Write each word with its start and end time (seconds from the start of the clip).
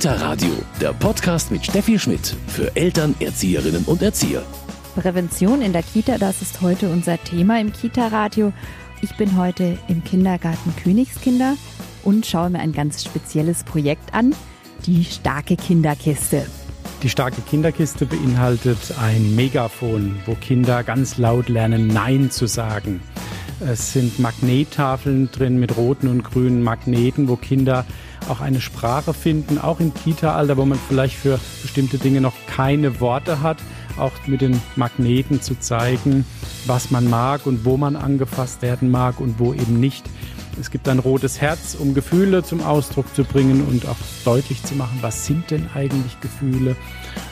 Kita 0.00 0.14
Radio, 0.14 0.48
der 0.80 0.94
Podcast 0.94 1.50
mit 1.50 1.66
Steffi 1.66 1.98
Schmidt 1.98 2.34
für 2.46 2.74
Eltern, 2.74 3.14
Erzieherinnen 3.20 3.84
und 3.84 4.00
Erzieher. 4.00 4.42
Prävention 4.94 5.60
in 5.60 5.74
der 5.74 5.82
Kita, 5.82 6.16
das 6.16 6.40
ist 6.40 6.62
heute 6.62 6.88
unser 6.88 7.22
Thema 7.22 7.60
im 7.60 7.70
Kita 7.70 8.06
Radio. 8.06 8.54
Ich 9.02 9.14
bin 9.18 9.36
heute 9.36 9.76
im 9.88 10.02
Kindergarten 10.02 10.74
Königskinder 10.82 11.54
und 12.02 12.24
schaue 12.24 12.48
mir 12.48 12.60
ein 12.60 12.72
ganz 12.72 13.04
spezielles 13.04 13.62
Projekt 13.62 14.14
an, 14.14 14.34
die 14.86 15.04
starke 15.04 15.56
Kinderkiste. 15.56 16.46
Die 17.02 17.10
starke 17.10 17.42
Kinderkiste 17.42 18.06
beinhaltet 18.06 18.94
ein 19.02 19.36
Megafon, 19.36 20.16
wo 20.24 20.34
Kinder 20.34 20.82
ganz 20.82 21.18
laut 21.18 21.50
lernen, 21.50 21.88
Nein 21.88 22.30
zu 22.30 22.46
sagen. 22.46 23.02
Es 23.60 23.92
sind 23.92 24.18
Magnettafeln 24.18 25.30
drin 25.30 25.60
mit 25.60 25.76
roten 25.76 26.08
und 26.08 26.24
grünen 26.24 26.62
Magneten, 26.62 27.28
wo 27.28 27.36
Kinder 27.36 27.84
auch 28.30 28.40
eine 28.40 28.60
Sprache 28.60 29.12
finden, 29.12 29.58
auch 29.58 29.80
im 29.80 29.92
Kita-Alter, 29.92 30.56
wo 30.56 30.64
man 30.64 30.78
vielleicht 30.88 31.16
für 31.16 31.38
bestimmte 31.62 31.98
Dinge 31.98 32.20
noch 32.20 32.34
keine 32.46 33.00
Worte 33.00 33.42
hat, 33.42 33.58
auch 33.98 34.12
mit 34.26 34.40
den 34.40 34.60
Magneten 34.76 35.42
zu 35.42 35.58
zeigen, 35.58 36.24
was 36.66 36.90
man 36.90 37.10
mag 37.10 37.46
und 37.46 37.64
wo 37.64 37.76
man 37.76 37.96
angefasst 37.96 38.62
werden 38.62 38.90
mag 38.90 39.20
und 39.20 39.38
wo 39.38 39.52
eben 39.52 39.80
nicht. 39.80 40.04
Es 40.60 40.70
gibt 40.70 40.88
ein 40.88 40.98
rotes 40.98 41.40
Herz, 41.40 41.74
um 41.78 41.94
Gefühle 41.94 42.42
zum 42.42 42.60
Ausdruck 42.60 43.14
zu 43.14 43.24
bringen 43.24 43.64
und 43.66 43.86
auch 43.86 43.96
deutlich 44.24 44.62
zu 44.62 44.74
machen, 44.74 44.98
was 45.00 45.24
sind 45.24 45.50
denn 45.50 45.68
eigentlich 45.74 46.20
Gefühle. 46.20 46.76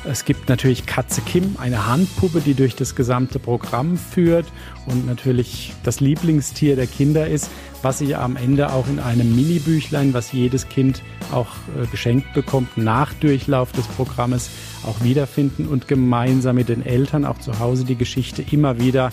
Es 0.05 0.25
gibt 0.25 0.49
natürlich 0.49 0.87
Katze 0.87 1.21
Kim, 1.21 1.57
eine 1.59 1.87
Handpuppe, 1.87 2.41
die 2.41 2.55
durch 2.55 2.75
das 2.75 2.95
gesamte 2.95 3.39
Programm 3.39 3.99
führt 3.99 4.47
und 4.87 5.07
natürlich 5.07 5.75
das 5.83 6.01
Lieblingstier 6.01 6.77
der 6.77 6.87
Kinder 6.87 7.27
ist, 7.27 7.51
was 7.83 7.99
sich 7.99 8.17
am 8.17 8.37
Ende 8.37 8.73
auch 8.73 8.87
in 8.89 8.99
einem 8.99 9.35
Mini-Büchlein, 9.35 10.15
was 10.15 10.33
jedes 10.33 10.69
Kind 10.69 11.03
auch 11.33 11.49
äh, 11.77 11.87
geschenkt 11.87 12.33
bekommt, 12.35 12.77
nach 12.77 13.13
Durchlauf 13.15 13.73
des 13.73 13.87
Programmes 13.87 14.51
auch 14.87 15.03
wiederfinden 15.03 15.67
und 15.67 15.89
gemeinsam 15.89 16.57
mit 16.57 16.69
den 16.69 16.85
Eltern 16.85 17.25
auch 17.25 17.39
zu 17.39 17.59
Hause 17.59 17.85
die 17.85 17.97
Geschichte 17.97 18.45
immer 18.51 18.79
wieder 18.79 19.13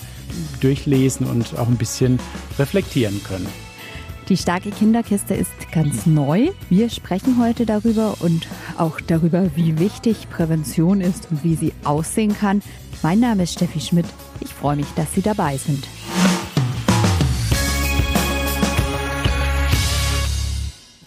durchlesen 0.62 1.28
und 1.28 1.58
auch 1.58 1.68
ein 1.68 1.78
bisschen 1.78 2.20
reflektieren 2.58 3.22
können. 3.24 3.48
Die 4.30 4.38
starke 4.38 4.72
Kinderkiste 4.72 5.36
ist 5.36 5.52
ganz 5.72 6.08
neu. 6.08 6.50
Wir 6.72 6.90
sprechen 6.90 7.38
heute 7.40 7.68
darüber 7.68 8.16
und 8.22 8.48
auch 8.76 9.00
darüber, 9.00 9.56
wie 9.56 9.78
wichtig 9.78 10.28
Prävention 10.32 11.00
ist 11.00 11.30
und 11.30 11.44
wie 11.44 11.56
sie 11.56 11.74
aussehen 11.84 12.36
kann. 12.36 12.64
Mein 13.04 13.20
Name 13.20 13.44
ist 13.44 13.54
Steffi 13.54 13.80
Schmidt. 13.80 14.08
Ich 14.40 14.52
freue 14.52 14.78
mich, 14.78 14.88
dass 14.96 15.14
Sie 15.14 15.22
dabei 15.22 15.58
sind. 15.58 15.88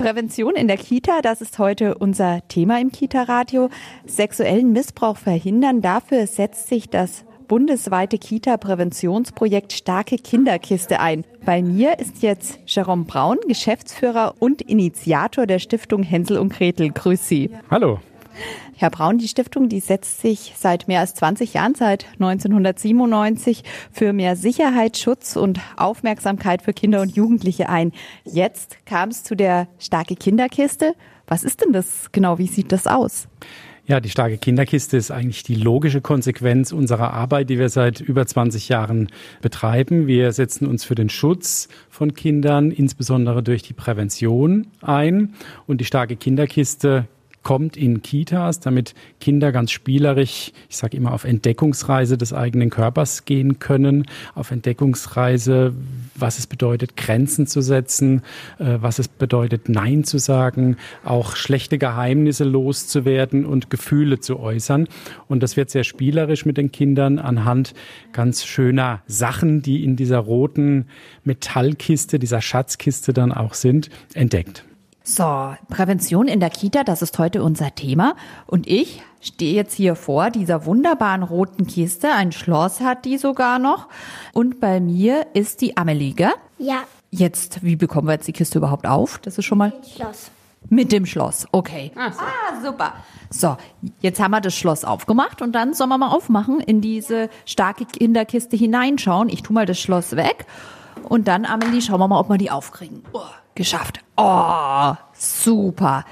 Prävention 0.09 0.57
in 0.57 0.69
der 0.69 0.79
Kita, 0.79 1.21
das 1.21 1.43
ist 1.43 1.59
heute 1.59 1.95
unser 1.99 2.41
Thema 2.49 2.81
im 2.81 2.91
Kita-Radio. 2.91 3.69
Sexuellen 4.07 4.73
Missbrauch 4.73 5.19
verhindern, 5.19 5.83
dafür 5.83 6.27
setzt 6.27 6.69
sich 6.69 6.89
das 6.89 7.27
bundesweite 7.47 8.17
Kita-Präventionsprojekt 8.17 9.75
Starke 9.75 10.17
Kinderkiste 10.17 11.01
ein. 11.01 11.25
Bei 11.45 11.61
mir 11.61 11.99
ist 11.99 12.23
jetzt 12.23 12.59
Jerome 12.65 13.05
Braun, 13.05 13.37
Geschäftsführer 13.47 14.33
und 14.39 14.63
Initiator 14.63 15.47
der 15.47 15.59
Stiftung 15.59 16.03
Hänsel 16.03 16.39
und 16.39 16.55
Gretel. 16.55 16.91
Grüß 16.91 17.29
Sie. 17.29 17.51
Hallo. 17.71 18.01
Herr 18.77 18.91
Braun, 18.91 19.19
die 19.19 19.29
Stiftung, 19.29 19.69
die 19.69 19.81
setzt 19.81 20.21
sich 20.21 20.55
seit 20.57 20.89
mehr 20.89 21.01
als 21.01 21.15
20 21.15 21.55
Jahren, 21.55 21.75
seit 21.75 22.07
1997, 22.15 23.65
für 23.93 24.13
mehr 24.13 24.37
Sicherheit, 24.37 24.97
Schutz 24.97 25.37
und 25.37 25.61
Aufmerksamkeit 25.77 26.63
für 26.63 26.73
Kinder 26.73 27.01
und 27.01 27.15
Jugendliche 27.15 27.69
ein. 27.69 27.93
Jetzt 28.25 28.79
kam 28.87 29.09
es 29.09 29.25
zu 29.25 29.35
der 29.35 29.69
starke 29.79 30.15
Kinderkiste. 30.15 30.95
Was 31.27 31.45
ist 31.45 31.63
denn 31.63 31.73
das 31.73 32.11
genau? 32.13 32.39
Wie 32.39 32.47
sieht 32.47 32.73
das 32.73 32.87
aus? 32.87 33.29
Ja, 33.89 34.01
die 34.01 34.11
starke 34.11 34.37
Kinderkiste 34.37 34.99
ist 34.99 35.11
eigentlich 35.11 35.45
die 35.45 35.55
logische 35.55 36.03
Konsequenz 36.03 36.73
unserer 36.73 37.15
Arbeit, 37.15 37.49
die 37.49 37.59
wir 37.59 37.71
seit 37.71 38.03
über 38.03 38.27
20 38.27 38.69
Jahren 38.69 39.09
betreiben. 39.41 40.07
Wir 40.07 40.33
setzen 40.33 40.67
uns 40.67 40.85
für 40.85 40.95
den 40.95 41.09
Schutz 41.09 41.71
von 41.89 42.13
Kindern, 42.13 42.71
insbesondere 42.71 43.43
durch 43.43 43.63
die 43.63 43.73
Prävention 43.73 44.67
ein. 44.83 45.33
Und 45.67 45.81
die 45.81 45.87
starke 45.87 46.17
Kinderkiste 46.17 47.09
kommt 47.43 47.77
in 47.77 48.03
Kitas, 48.03 48.61
damit 48.61 48.95
Kinder 49.21 49.53
ganz 49.53 49.71
spielerisch, 49.71 50.53
ich 50.69 50.77
sage 50.77 50.97
immer, 50.97 51.13
auf 51.13 51.25
Entdeckungsreise 51.25 52.19
des 52.19 52.33
eigenen 52.33 52.71
Körpers 52.71 53.25
gehen 53.25 53.59
können, 53.59 54.07
auf 54.35 54.51
Entdeckungsreise, 54.51 55.73
was 56.15 56.39
es 56.39 56.47
bedeutet, 56.47 56.97
Grenzen 56.97 57.47
zu 57.47 57.61
setzen, 57.61 58.23
äh, 58.59 58.79
was 58.81 58.99
es 58.99 59.09
bedeutet, 59.09 59.69
Nein 59.69 60.05
zu 60.05 60.19
sagen, 60.19 60.77
auch 61.05 61.37
schlechte 61.37 61.79
Geheimnisse 61.79 62.45
loszuwerden 62.45 63.47
und 63.47 63.71
Gefühle 63.71 64.21
zu 64.21 64.39
äußern. 64.39 64.89
Und 65.27 65.43
das 65.43 65.57
wird 65.57 65.71
sehr 65.71 65.85
spielerisch 65.85 66.45
mit 66.45 66.57
den 66.57 66.73
Kindern 66.73 67.19
anhand 67.19 67.75
ganz 68.13 68.45
schöner 68.45 69.03
Sachen, 69.07 69.63
die 69.63 69.85
in 69.85 69.97
dieser 69.97 70.19
roten 70.19 70.87
Metallkiste, 71.25 72.19
dieser 72.19 72.41
Schatzkiste 72.41 73.13
dann 73.13 73.33
auch 73.33 73.55
sind, 73.55 73.91
entdeckt. 74.15 74.68
So, 75.11 75.55
Prävention 75.71 76.29
in 76.29 76.39
der 76.39 76.51
Kita, 76.51 76.85
das 76.85 77.01
ist 77.01 77.19
heute 77.19 77.43
unser 77.43 77.75
Thema. 77.75 78.15
Und 78.47 78.67
ich 78.67 79.01
stehe 79.23 79.55
jetzt 79.55 79.73
hier 79.73 79.97
vor 79.97 80.29
dieser 80.29 80.67
wunderbaren 80.67 81.23
roten 81.23 81.67
Kiste. 81.67 82.13
Ein 82.13 82.31
Schloss 82.31 82.83
hat 82.83 83.07
die 83.07 83.17
sogar 83.17 83.59
noch. 83.59 83.89
Und 84.35 84.61
bei 84.61 84.81
mir 84.81 85.27
ist 85.33 85.63
die 85.63 85.79
Amelie, 85.79 86.13
gell? 86.13 86.35
Ja. 86.59 86.83
Jetzt, 87.11 87.63
wie 87.63 87.75
bekommen 87.75 88.07
wir 88.07 88.13
jetzt 88.13 88.29
die 88.29 88.35
Kiste 88.35 88.59
überhaupt 88.59 88.87
auf? 88.87 89.17
Das 89.21 89.39
ist 89.39 89.47
schon 89.47 89.57
mal. 89.57 89.73
Schloss. 89.97 90.31
Mit 90.69 90.93
dem 90.93 91.07
Schloss, 91.07 91.47
okay. 91.53 91.91
Ach 91.97 92.13
so. 92.13 92.21
Ah, 92.21 92.63
super. 92.63 92.93
So, 93.31 93.57
jetzt 94.01 94.21
haben 94.21 94.33
wir 94.33 94.43
das 94.43 94.55
Schloss 94.55 94.85
aufgemacht 94.85 95.41
und 95.41 95.53
dann 95.53 95.73
sollen 95.73 95.89
wir 95.89 95.97
mal 95.97 96.11
aufmachen, 96.11 96.61
in 96.61 96.83
diese 96.83 97.31
starke 97.47 97.87
Kinderkiste 97.87 98.59
hineinschauen. 98.59 99.31
Ich 99.31 99.43
tu 99.43 99.55
mal 99.55 99.65
das 99.65 99.81
Schloss 99.81 100.17
weg 100.17 100.45
und 101.09 101.29
dann, 101.29 101.47
Amelie, 101.47 101.81
schauen 101.81 101.99
wir 101.99 102.09
mal, 102.09 102.21
ob 102.21 102.29
wir 102.29 102.37
die 102.37 102.51
aufkriegen. 102.51 103.05
Oh, 103.15 103.23
geschafft. 103.55 104.01
Oh, 104.19 104.95
super. 105.15 106.05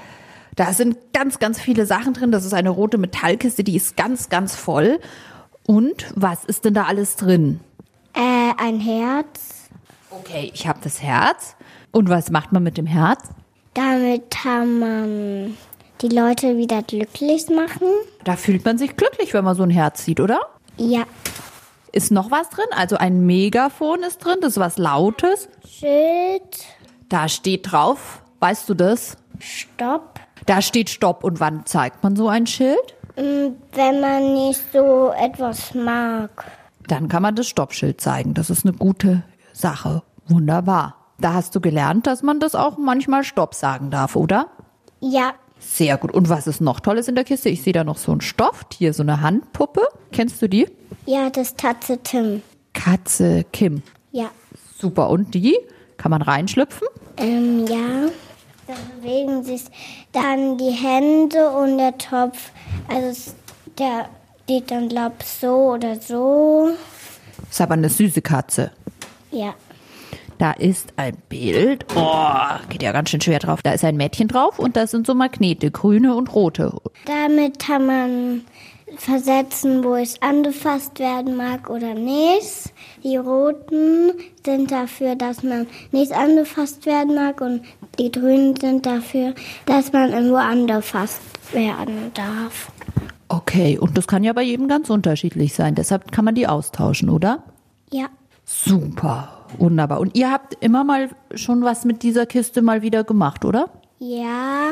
Da 0.55 0.71
sind 0.71 0.97
ganz, 1.13 1.39
ganz 1.39 1.59
viele 1.59 1.85
Sachen 1.85 2.13
drin. 2.13 2.31
Das 2.31 2.45
ist 2.45 2.53
eine 2.53 2.69
rote 2.69 2.97
Metallkiste, 2.97 3.63
die 3.63 3.75
ist 3.75 3.97
ganz, 3.97 4.29
ganz 4.29 4.55
voll. 4.55 4.99
Und 5.67 6.05
was 6.15 6.45
ist 6.45 6.63
denn 6.63 6.73
da 6.73 6.85
alles 6.85 7.17
drin? 7.17 7.59
Äh, 8.13 8.53
ein 8.57 8.79
Herz. 8.79 9.69
Okay, 10.09 10.49
ich 10.53 10.67
habe 10.67 10.79
das 10.81 11.03
Herz. 11.03 11.57
Und 11.91 12.09
was 12.09 12.31
macht 12.31 12.53
man 12.53 12.63
mit 12.63 12.77
dem 12.77 12.87
Herz? 12.87 13.23
Damit 13.73 14.31
kann 14.31 14.79
man 14.79 15.57
die 16.01 16.07
Leute 16.07 16.57
wieder 16.57 16.83
glücklich 16.83 17.49
machen. 17.49 17.87
Da 18.23 18.37
fühlt 18.37 18.63
man 18.63 18.77
sich 18.77 18.95
glücklich, 18.95 19.33
wenn 19.33 19.43
man 19.43 19.55
so 19.55 19.63
ein 19.63 19.69
Herz 19.69 20.05
sieht, 20.05 20.21
oder? 20.21 20.39
Ja. 20.77 21.03
Ist 21.91 22.11
noch 22.11 22.31
was 22.31 22.49
drin? 22.49 22.65
Also 22.71 22.95
ein 22.97 23.25
Megafon 23.25 24.03
ist 24.03 24.19
drin, 24.19 24.37
das 24.41 24.53
ist 24.53 24.59
was 24.59 24.77
Lautes. 24.77 25.49
Schild. 25.67 26.65
Da 27.09 27.29
steht 27.29 27.71
drauf, 27.71 28.21
weißt 28.39 28.67
du 28.69 28.73
das? 28.73 29.17
Stopp. 29.39 30.19
Da 30.45 30.61
steht 30.61 30.89
Stopp. 30.89 31.23
Und 31.23 31.39
wann 31.39 31.65
zeigt 31.65 32.03
man 32.03 32.15
so 32.15 32.27
ein 32.27 32.47
Schild? 32.47 32.95
Mm, 33.15 33.53
Wenn 33.73 34.01
man 34.01 34.33
nicht 34.33 34.61
so 34.73 35.11
etwas 35.17 35.73
mag. 35.73 36.45
Dann 36.87 37.07
kann 37.07 37.21
man 37.21 37.35
das 37.35 37.47
Stoppschild 37.47 37.99
zeigen. 38.01 38.33
Das 38.33 38.49
ist 38.49 38.65
eine 38.65 38.75
gute 38.75 39.23
Sache. 39.53 40.03
Wunderbar. 40.27 40.95
Da 41.19 41.33
hast 41.33 41.55
du 41.55 41.61
gelernt, 41.61 42.07
dass 42.07 42.21
man 42.23 42.39
das 42.39 42.55
auch 42.55 42.77
manchmal 42.77 43.23
Stopp 43.23 43.55
sagen 43.55 43.89
darf, 43.89 44.15
oder? 44.15 44.47
Ja. 44.99 45.33
Sehr 45.59 45.97
gut. 45.97 46.11
Und 46.13 46.29
was 46.29 46.45
ist 46.45 46.61
noch 46.61 46.79
Tolles 46.79 47.07
in 47.07 47.15
der 47.15 47.23
Kiste? 47.23 47.49
Ich 47.49 47.63
sehe 47.63 47.73
da 47.73 47.83
noch 47.83 47.97
so 47.97 48.11
ein 48.11 48.21
Stofftier, 48.21 48.93
so 48.93 49.01
eine 49.01 49.21
Handpuppe. 49.21 49.81
Kennst 50.11 50.39
du 50.41 50.47
die? 50.47 50.69
Ja, 51.07 51.29
das 51.31 51.55
Tatze 51.55 51.97
Tim. 52.03 52.43
Katze 52.73 53.43
Kim. 53.51 53.81
Ja. 54.11 54.29
Super. 54.77 55.09
Und 55.09 55.33
die? 55.33 55.57
Kann 55.97 56.11
man 56.11 56.21
reinschlüpfen? 56.21 56.87
Ähm, 57.17 57.65
ja. 57.67 58.09
Da 58.67 58.73
bewegen 58.97 59.43
sich 59.43 59.63
dann 60.11 60.57
die 60.57 60.71
Hände 60.71 61.49
und 61.49 61.77
der 61.77 61.97
Topf. 61.97 62.51
Also 62.87 63.31
der 63.77 64.09
geht 64.45 64.71
dann, 64.71 64.89
glaub 64.89 65.23
so 65.23 65.73
oder 65.73 65.99
so. 65.99 66.71
Ist 67.49 67.61
aber 67.61 67.73
eine 67.73 67.89
süße 67.89 68.21
Katze. 68.21 68.71
Ja. 69.31 69.53
Da 70.37 70.51
ist 70.51 70.93
ein 70.97 71.17
Bild. 71.29 71.85
Oh, 71.95 72.23
geht 72.69 72.83
ja 72.83 72.91
ganz 72.91 73.09
schön 73.09 73.21
schwer 73.21 73.39
drauf. 73.39 73.61
Da 73.63 73.71
ist 73.71 73.83
ein 73.83 73.97
Mädchen 73.97 74.27
drauf 74.27 74.59
und 74.59 74.75
da 74.75 74.85
sind 74.85 75.07
so 75.07 75.15
Magnete, 75.15 75.71
grüne 75.71 76.15
und 76.15 76.33
rote. 76.33 76.73
Damit 77.05 77.59
kann 77.59 77.85
man 77.85 78.41
versetzen, 78.97 79.83
wo 79.83 79.95
es 79.95 80.21
angefasst 80.21 80.99
werden 80.99 81.35
mag 81.35 81.69
oder 81.69 81.93
nicht. 81.93 82.73
Die 83.03 83.17
roten 83.17 84.11
sind 84.45 84.71
dafür, 84.71 85.15
dass 85.15 85.43
man 85.43 85.67
nicht 85.91 86.11
angefasst 86.11 86.85
werden 86.85 87.15
mag 87.15 87.41
und 87.41 87.61
die 87.99 88.11
grünen 88.11 88.55
sind 88.55 88.85
dafür, 88.85 89.33
dass 89.65 89.93
man 89.93 90.11
irgendwo 90.11 90.35
angefasst 90.35 91.21
werden 91.53 92.11
darf. 92.13 92.71
Okay, 93.29 93.77
und 93.77 93.97
das 93.97 94.07
kann 94.07 94.23
ja 94.23 94.33
bei 94.33 94.41
jedem 94.43 94.67
ganz 94.67 94.89
unterschiedlich 94.89 95.53
sein. 95.53 95.75
Deshalb 95.75 96.11
kann 96.11 96.25
man 96.25 96.35
die 96.35 96.47
austauschen, 96.47 97.09
oder? 97.09 97.43
Ja. 97.91 98.07
Super, 98.45 99.45
wunderbar. 99.57 99.99
Und 99.99 100.15
ihr 100.15 100.31
habt 100.31 100.55
immer 100.61 100.85
mal 100.85 101.09
schon 101.35 101.63
was 101.63 101.83
mit 101.83 102.03
dieser 102.03 102.25
Kiste 102.25 102.61
mal 102.61 102.81
wieder 102.81 103.03
gemacht, 103.03 103.43
oder? 103.43 103.69
Ja, 103.99 104.71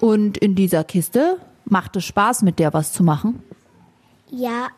Und 0.00 0.38
in 0.38 0.54
dieser 0.54 0.82
Kiste 0.84 1.36
macht 1.64 1.94
es 1.96 2.04
Spaß, 2.04 2.42
mit 2.42 2.58
der 2.58 2.72
was 2.72 2.92
zu 2.92 3.04
machen? 3.04 3.42
Ja, 4.34 4.68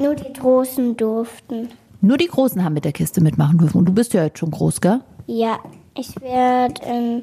nur 0.00 0.14
die 0.14 0.32
Großen 0.32 0.96
durften. 0.96 1.68
Nur 2.00 2.16
die 2.16 2.26
Großen 2.26 2.64
haben 2.64 2.72
mit 2.74 2.84
der 2.84 2.92
Kiste 2.92 3.20
mitmachen 3.20 3.58
dürfen. 3.58 3.78
Und 3.78 3.86
du 3.86 3.92
bist 3.92 4.14
ja 4.14 4.24
jetzt 4.24 4.38
schon 4.38 4.50
groß, 4.50 4.80
gell? 4.80 5.00
Ja, 5.26 5.58
ich 5.96 6.20
werde 6.20 6.80
ähm, 6.82 7.22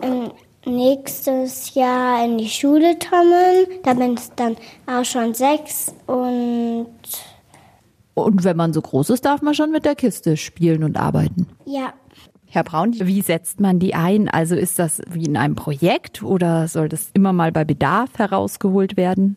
ähm, 0.00 0.30
nächstes 0.64 1.74
Jahr 1.74 2.24
in 2.24 2.38
die 2.38 2.48
Schule 2.48 2.96
kommen. 3.10 3.66
Da 3.82 3.94
bin 3.94 4.14
ich 4.14 4.28
dann 4.36 4.56
auch 4.86 5.04
schon 5.04 5.34
sechs 5.34 5.92
und 6.06 6.86
Und 8.14 8.44
wenn 8.44 8.56
man 8.56 8.72
so 8.72 8.80
groß 8.80 9.10
ist, 9.10 9.24
darf 9.24 9.42
man 9.42 9.54
schon 9.54 9.72
mit 9.72 9.84
der 9.84 9.96
Kiste 9.96 10.36
spielen 10.36 10.84
und 10.84 10.96
arbeiten. 10.96 11.48
ja, 11.64 11.92
Herr 12.48 12.62
Braun, 12.62 12.94
wie 12.98 13.20
setzt 13.20 13.60
man 13.60 13.80
die 13.80 13.94
ein? 13.94 14.28
Also 14.28 14.54
ist 14.54 14.78
das 14.78 15.02
wie 15.10 15.24
in 15.24 15.36
einem 15.36 15.56
Projekt 15.56 16.22
oder 16.22 16.68
soll 16.68 16.88
das 16.88 17.10
immer 17.12 17.32
mal 17.32 17.52
bei 17.52 17.64
Bedarf 17.64 18.18
herausgeholt 18.18 18.96
werden? 18.96 19.36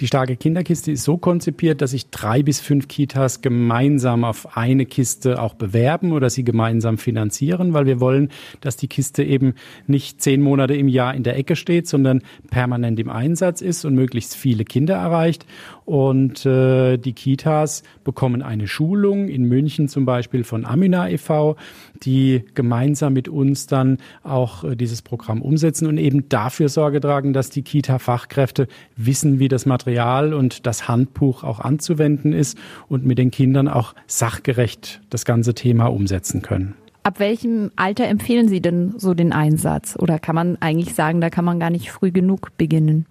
Die 0.00 0.06
starke 0.06 0.36
Kinderkiste 0.36 0.92
ist 0.92 1.04
so 1.04 1.18
konzipiert, 1.18 1.82
dass 1.82 1.90
sich 1.90 2.08
drei 2.08 2.42
bis 2.42 2.58
fünf 2.58 2.88
Kitas 2.88 3.42
gemeinsam 3.42 4.24
auf 4.24 4.56
eine 4.56 4.86
Kiste 4.86 5.40
auch 5.42 5.52
bewerben 5.52 6.12
oder 6.12 6.30
sie 6.30 6.42
gemeinsam 6.42 6.96
finanzieren, 6.96 7.74
weil 7.74 7.84
wir 7.84 8.00
wollen, 8.00 8.30
dass 8.62 8.78
die 8.78 8.88
Kiste 8.88 9.22
eben 9.22 9.52
nicht 9.86 10.22
zehn 10.22 10.40
Monate 10.40 10.74
im 10.74 10.88
Jahr 10.88 11.14
in 11.14 11.22
der 11.22 11.36
Ecke 11.36 11.54
steht, 11.54 11.86
sondern 11.86 12.22
permanent 12.48 12.98
im 12.98 13.10
Einsatz 13.10 13.60
ist 13.60 13.84
und 13.84 13.94
möglichst 13.94 14.34
viele 14.34 14.64
Kinder 14.64 14.94
erreicht. 14.94 15.44
Und 15.84 16.46
äh, 16.46 16.96
die 16.96 17.12
Kitas 17.12 17.82
bekommen 18.02 18.40
eine 18.40 18.68
Schulung 18.68 19.28
in 19.28 19.44
München 19.44 19.88
zum 19.88 20.06
Beispiel 20.06 20.44
von 20.44 20.64
Amina 20.64 21.10
e.V., 21.10 21.56
die 22.02 22.44
gemeinsam 22.54 23.12
mit 23.12 23.28
uns 23.28 23.66
dann 23.66 23.98
auch 24.22 24.64
äh, 24.64 24.76
dieses 24.76 25.02
Programm 25.02 25.42
umsetzen 25.42 25.86
und 25.86 25.98
eben 25.98 26.30
dafür 26.30 26.70
Sorge 26.70 27.00
tragen, 27.00 27.34
dass 27.34 27.50
die 27.50 27.62
Kita-Fachkräfte 27.62 28.66
wissen, 28.96 29.40
wie 29.40 29.48
das 29.48 29.66
Material 29.66 29.89
und 30.34 30.66
das 30.66 30.88
Handbuch 30.88 31.44
auch 31.44 31.60
anzuwenden 31.60 32.32
ist 32.32 32.58
und 32.88 33.04
mit 33.04 33.18
den 33.18 33.30
Kindern 33.30 33.68
auch 33.68 33.94
sachgerecht 34.06 35.00
das 35.10 35.24
ganze 35.24 35.54
Thema 35.54 35.86
umsetzen 35.86 36.42
können. 36.42 36.74
Ab 37.02 37.18
welchem 37.18 37.70
Alter 37.76 38.06
empfehlen 38.08 38.48
Sie 38.48 38.60
denn 38.60 38.94
so 38.98 39.14
den 39.14 39.32
Einsatz? 39.32 39.96
Oder 39.98 40.18
kann 40.18 40.34
man 40.34 40.58
eigentlich 40.60 40.94
sagen, 40.94 41.20
da 41.20 41.30
kann 41.30 41.44
man 41.44 41.58
gar 41.58 41.70
nicht 41.70 41.90
früh 41.90 42.10
genug 42.10 42.56
beginnen? 42.58 43.06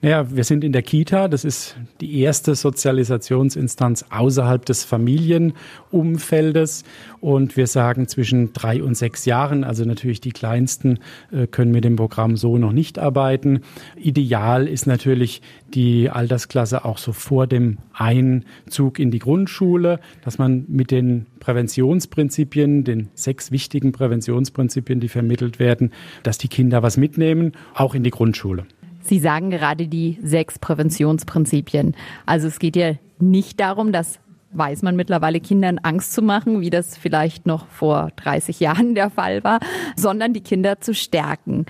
Naja, 0.00 0.30
wir 0.30 0.44
sind 0.44 0.62
in 0.62 0.70
der 0.70 0.82
Kita. 0.82 1.26
Das 1.26 1.44
ist 1.44 1.76
die 2.00 2.20
erste 2.20 2.54
Sozialisationsinstanz 2.54 4.04
außerhalb 4.10 4.64
des 4.64 4.84
Familienumfeldes. 4.84 6.84
Und 7.20 7.56
wir 7.56 7.66
sagen 7.66 8.06
zwischen 8.06 8.52
drei 8.52 8.80
und 8.80 8.96
sechs 8.96 9.24
Jahren, 9.24 9.64
also 9.64 9.84
natürlich 9.84 10.20
die 10.20 10.30
Kleinsten, 10.30 11.00
äh, 11.32 11.48
können 11.48 11.72
mit 11.72 11.82
dem 11.82 11.96
Programm 11.96 12.36
so 12.36 12.58
noch 12.58 12.70
nicht 12.70 13.00
arbeiten. 13.00 13.62
Ideal 13.96 14.68
ist 14.68 14.86
natürlich 14.86 15.42
die 15.74 16.10
Altersklasse 16.10 16.84
auch 16.84 16.98
so 16.98 17.12
vor 17.12 17.48
dem 17.48 17.78
Einzug 17.92 19.00
in 19.00 19.10
die 19.10 19.18
Grundschule, 19.18 19.98
dass 20.24 20.38
man 20.38 20.64
mit 20.68 20.92
den 20.92 21.26
Präventionsprinzipien, 21.40 22.84
den 22.84 23.08
sechs 23.14 23.50
wichtigen 23.50 23.90
Präventionsprinzipien, 23.90 25.00
die 25.00 25.08
vermittelt 25.08 25.58
werden, 25.58 25.92
dass 26.22 26.38
die 26.38 26.46
Kinder 26.46 26.84
was 26.84 26.96
mitnehmen, 26.96 27.50
auch 27.74 27.96
in 27.96 28.04
die 28.04 28.10
Grundschule. 28.10 28.64
Sie 29.00 29.18
sagen 29.18 29.50
gerade 29.50 29.88
die 29.88 30.18
sechs 30.22 30.58
Präventionsprinzipien. 30.58 31.94
Also 32.26 32.48
es 32.48 32.58
geht 32.58 32.76
ja 32.76 32.94
nicht 33.18 33.60
darum, 33.60 33.92
dass 33.92 34.20
weiß 34.52 34.82
man 34.82 34.96
mittlerweile 34.96 35.40
Kindern 35.40 35.78
Angst 35.78 36.12
zu 36.12 36.22
machen, 36.22 36.60
wie 36.60 36.70
das 36.70 36.96
vielleicht 36.96 37.46
noch 37.46 37.66
vor 37.68 38.10
30 38.16 38.60
Jahren 38.60 38.94
der 38.94 39.10
Fall 39.10 39.44
war, 39.44 39.60
sondern 39.96 40.32
die 40.32 40.40
Kinder 40.40 40.80
zu 40.80 40.94
stärken. 40.94 41.66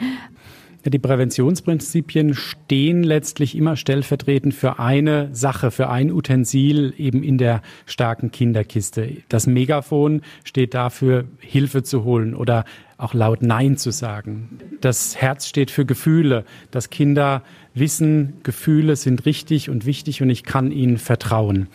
Die 0.85 0.99
Präventionsprinzipien 0.99 2.35
stehen 2.35 3.03
letztlich 3.03 3.57
immer 3.57 3.77
stellvertretend 3.77 4.55
für 4.55 4.79
eine 4.79 5.29
Sache, 5.35 5.71
für 5.71 5.91
ein 5.91 6.13
Utensil 6.13 6.95
eben 6.97 7.23
in 7.23 7.37
der 7.37 7.63
starken 7.85 8.31
Kinderkiste. 8.31 9.17
Das 9.29 9.47
Megafon 9.47 10.23
steht 10.45 10.75
dafür, 10.75 11.25
Hilfe 11.41 11.83
zu 11.83 12.05
holen 12.05 12.35
oder 12.35 12.65
auch 12.99 13.15
laut 13.15 13.43
Nein 13.43 13.77
zu 13.77 13.91
sagen. 13.91 14.59
Das 14.81 15.17
Herz 15.17 15.47
steht 15.47 15.71
für 15.71 15.87
Gefühle, 15.87 16.45
dass 16.71 16.91
Kinder 16.91 17.43
wissen, 17.73 18.35
Gefühle 18.43 18.97
sind 18.97 19.25
richtig 19.25 19.71
und 19.71 19.87
wichtig 19.87 20.21
und 20.21 20.29
ich 20.29 20.43
kann 20.43 20.73
ihnen 20.73 20.99
vertrauen. 20.99 21.69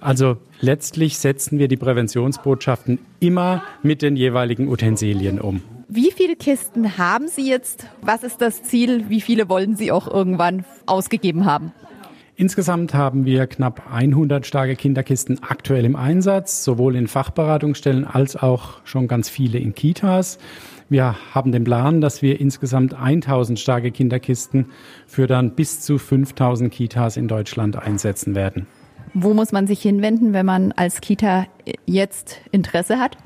Also 0.00 0.36
letztlich 0.60 1.18
setzen 1.18 1.58
wir 1.58 1.68
die 1.68 1.78
Präventionsbotschaften 1.78 2.98
immer 3.18 3.64
mit 3.82 4.02
den 4.02 4.16
jeweiligen 4.16 4.68
Utensilien 4.68 5.40
um. 5.40 5.62
Wie 5.88 6.12
viele 6.12 6.36
Kisten 6.36 6.98
haben 6.98 7.28
Sie 7.28 7.48
jetzt? 7.48 7.86
Was 8.02 8.22
ist 8.22 8.40
das 8.42 8.62
Ziel? 8.62 9.08
Wie 9.08 9.20
viele 9.20 9.48
wollen 9.48 9.76
Sie 9.76 9.90
auch 9.92 10.06
irgendwann 10.06 10.64
ausgegeben 10.84 11.46
haben? 11.46 11.72
Insgesamt 12.38 12.92
haben 12.92 13.24
wir 13.24 13.46
knapp 13.46 13.90
100 13.90 14.44
starke 14.44 14.76
Kinderkisten 14.76 15.42
aktuell 15.42 15.86
im 15.86 15.96
Einsatz, 15.96 16.64
sowohl 16.64 16.94
in 16.94 17.06
Fachberatungsstellen 17.06 18.04
als 18.04 18.36
auch 18.36 18.74
schon 18.84 19.08
ganz 19.08 19.30
viele 19.30 19.58
in 19.58 19.74
Kitas. 19.74 20.36
Wir 20.90 21.16
haben 21.34 21.50
den 21.50 21.64
Plan, 21.64 22.02
dass 22.02 22.20
wir 22.20 22.38
insgesamt 22.38 22.92
1000 22.92 23.58
starke 23.58 23.90
Kinderkisten 23.90 24.66
für 25.06 25.26
dann 25.26 25.52
bis 25.52 25.80
zu 25.80 25.96
5000 25.96 26.70
Kitas 26.70 27.16
in 27.16 27.26
Deutschland 27.26 27.76
einsetzen 27.76 28.34
werden. 28.34 28.66
Wo 29.14 29.32
muss 29.32 29.52
man 29.52 29.66
sich 29.66 29.80
hinwenden, 29.80 30.34
wenn 30.34 30.44
man 30.44 30.72
als 30.72 31.00
Kita 31.00 31.46
jetzt 31.86 32.42
Interesse 32.52 32.98
hat? 32.98 33.16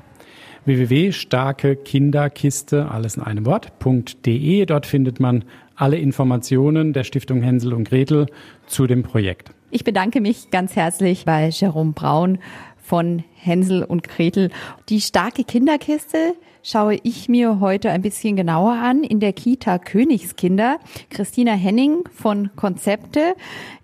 www.starkekinderkiste, 0.63 2.89
alles 2.89 3.17
in 3.17 3.23
einem 3.23 3.45
Wort.de. 3.45 4.65
Dort 4.65 4.85
findet 4.85 5.19
man 5.19 5.43
alle 5.81 5.97
Informationen 5.97 6.93
der 6.93 7.03
Stiftung 7.03 7.41
Hänsel 7.41 7.73
und 7.73 7.89
Gretel 7.89 8.27
zu 8.67 8.85
dem 8.85 9.01
Projekt. 9.01 9.51
Ich 9.71 9.83
bedanke 9.83 10.21
mich 10.21 10.51
ganz 10.51 10.75
herzlich 10.75 11.25
bei 11.25 11.49
Jerome 11.49 11.93
Braun 11.93 12.37
von 12.83 13.23
Hänsel 13.33 13.83
und 13.83 14.03
Gretel. 14.03 14.51
Die 14.89 15.01
starke 15.01 15.43
Kinderkiste 15.43 16.35
schaue 16.61 16.99
ich 17.01 17.29
mir 17.29 17.59
heute 17.59 17.89
ein 17.89 18.03
bisschen 18.03 18.35
genauer 18.35 18.73
an 18.73 19.03
in 19.03 19.19
der 19.19 19.33
Kita 19.33 19.79
Königskinder. 19.79 20.77
Christina 21.09 21.53
Henning 21.53 22.03
von 22.13 22.55
Konzepte 22.55 23.33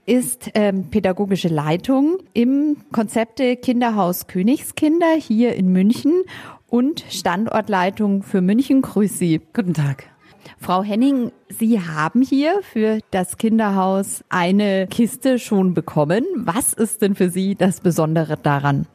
ist 0.05 0.51
ähm, 0.53 0.89
pädagogische 0.91 1.47
Leitung 1.47 2.17
im 2.33 2.77
Konzepte 2.91 3.55
Kinderhaus 3.55 4.27
Königskinder 4.27 5.15
hier 5.17 5.55
in 5.55 5.71
München 5.71 6.23
und 6.67 7.03
Standortleitung 7.09 8.21
für 8.21 8.41
München. 8.41 8.83
Grüß 8.83 9.17
Sie. 9.17 9.41
Guten 9.53 9.73
Tag. 9.73 10.16
Frau 10.59 10.83
Henning, 10.83 11.31
Sie 11.49 11.81
haben 11.81 12.21
hier 12.21 12.61
für 12.61 12.99
das 13.11 13.37
Kinderhaus 13.37 14.23
eine 14.29 14.87
Kiste 14.87 15.39
schon 15.39 15.73
bekommen. 15.73 16.23
Was 16.35 16.73
ist 16.73 17.01
denn 17.01 17.15
für 17.15 17.29
Sie 17.29 17.55
das 17.55 17.81
Besondere 17.81 18.37
daran? 18.37 18.87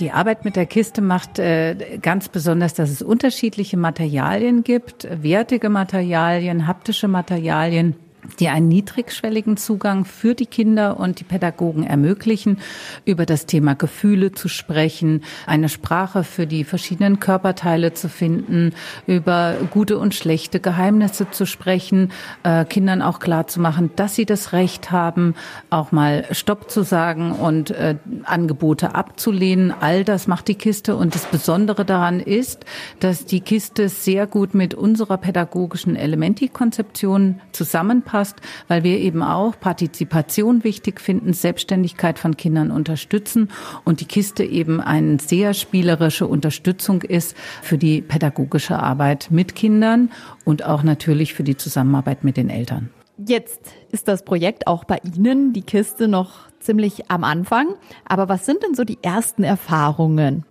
Die 0.00 0.10
Arbeit 0.10 0.44
mit 0.44 0.56
der 0.56 0.66
Kiste 0.66 1.02
macht 1.02 1.38
äh, 1.38 1.98
ganz 2.02 2.28
besonders, 2.28 2.74
dass 2.74 2.90
es 2.90 3.02
unterschiedliche 3.02 3.76
Materialien 3.76 4.64
gibt, 4.64 5.06
wertige 5.22 5.68
Materialien, 5.68 6.66
haptische 6.66 7.06
Materialien 7.06 7.94
die 8.40 8.48
einen 8.48 8.68
niedrigschwelligen 8.68 9.56
Zugang 9.56 10.04
für 10.04 10.34
die 10.34 10.46
Kinder 10.46 10.98
und 10.98 11.20
die 11.20 11.24
Pädagogen 11.24 11.84
ermöglichen, 11.84 12.58
über 13.04 13.26
das 13.26 13.46
Thema 13.46 13.74
Gefühle 13.74 14.32
zu 14.32 14.48
sprechen, 14.48 15.22
eine 15.46 15.68
Sprache 15.68 16.24
für 16.24 16.46
die 16.46 16.64
verschiedenen 16.64 17.20
Körperteile 17.20 17.94
zu 17.94 18.08
finden, 18.08 18.72
über 19.06 19.54
gute 19.70 19.98
und 19.98 20.14
schlechte 20.14 20.60
Geheimnisse 20.60 21.30
zu 21.30 21.46
sprechen, 21.46 22.12
äh, 22.42 22.64
Kindern 22.64 23.02
auch 23.02 23.18
klar 23.18 23.46
zu 23.46 23.60
machen, 23.60 23.90
dass 23.96 24.14
sie 24.14 24.26
das 24.26 24.52
Recht 24.52 24.90
haben, 24.90 25.34
auch 25.70 25.92
mal 25.92 26.26
Stopp 26.32 26.70
zu 26.70 26.82
sagen 26.82 27.32
und 27.32 27.70
äh, 27.70 27.96
Angebote 28.24 28.94
abzulehnen. 28.94 29.72
All 29.78 30.04
das 30.04 30.26
macht 30.26 30.48
die 30.48 30.54
Kiste 30.54 30.96
und 30.96 31.14
das 31.14 31.26
Besondere 31.26 31.84
daran 31.84 32.20
ist, 32.20 32.64
dass 33.00 33.26
die 33.26 33.40
Kiste 33.40 33.88
sehr 33.88 34.26
gut 34.26 34.54
mit 34.54 34.74
unserer 34.74 35.18
pädagogischen 35.18 35.96
Elementi-Konzeption 35.96 37.40
zusammenpasst 37.52 38.13
passt, 38.14 38.36
weil 38.68 38.84
wir 38.84 39.00
eben 39.00 39.24
auch 39.24 39.58
Partizipation 39.58 40.62
wichtig 40.62 41.00
finden, 41.00 41.32
Selbstständigkeit 41.32 42.20
von 42.20 42.36
Kindern 42.36 42.70
unterstützen 42.70 43.50
und 43.84 44.00
die 44.00 44.04
Kiste 44.04 44.44
eben 44.44 44.80
eine 44.80 45.18
sehr 45.18 45.52
spielerische 45.52 46.28
Unterstützung 46.28 47.02
ist 47.02 47.36
für 47.60 47.76
die 47.76 48.02
pädagogische 48.02 48.78
Arbeit 48.78 49.32
mit 49.32 49.56
Kindern 49.56 50.12
und 50.44 50.64
auch 50.64 50.84
natürlich 50.84 51.34
für 51.34 51.42
die 51.42 51.56
Zusammenarbeit 51.56 52.22
mit 52.22 52.36
den 52.36 52.50
Eltern. 52.50 52.90
Jetzt 53.18 53.72
ist 53.90 54.06
das 54.06 54.24
Projekt 54.24 54.68
auch 54.68 54.84
bei 54.84 55.00
Ihnen, 55.16 55.52
die 55.52 55.62
Kiste, 55.62 56.06
noch 56.06 56.48
ziemlich 56.60 57.10
am 57.10 57.24
Anfang. 57.24 57.74
Aber 58.04 58.28
was 58.28 58.46
sind 58.46 58.62
denn 58.62 58.76
so 58.76 58.84
die 58.84 58.98
ersten 59.02 59.42
Erfahrungen? 59.42 60.44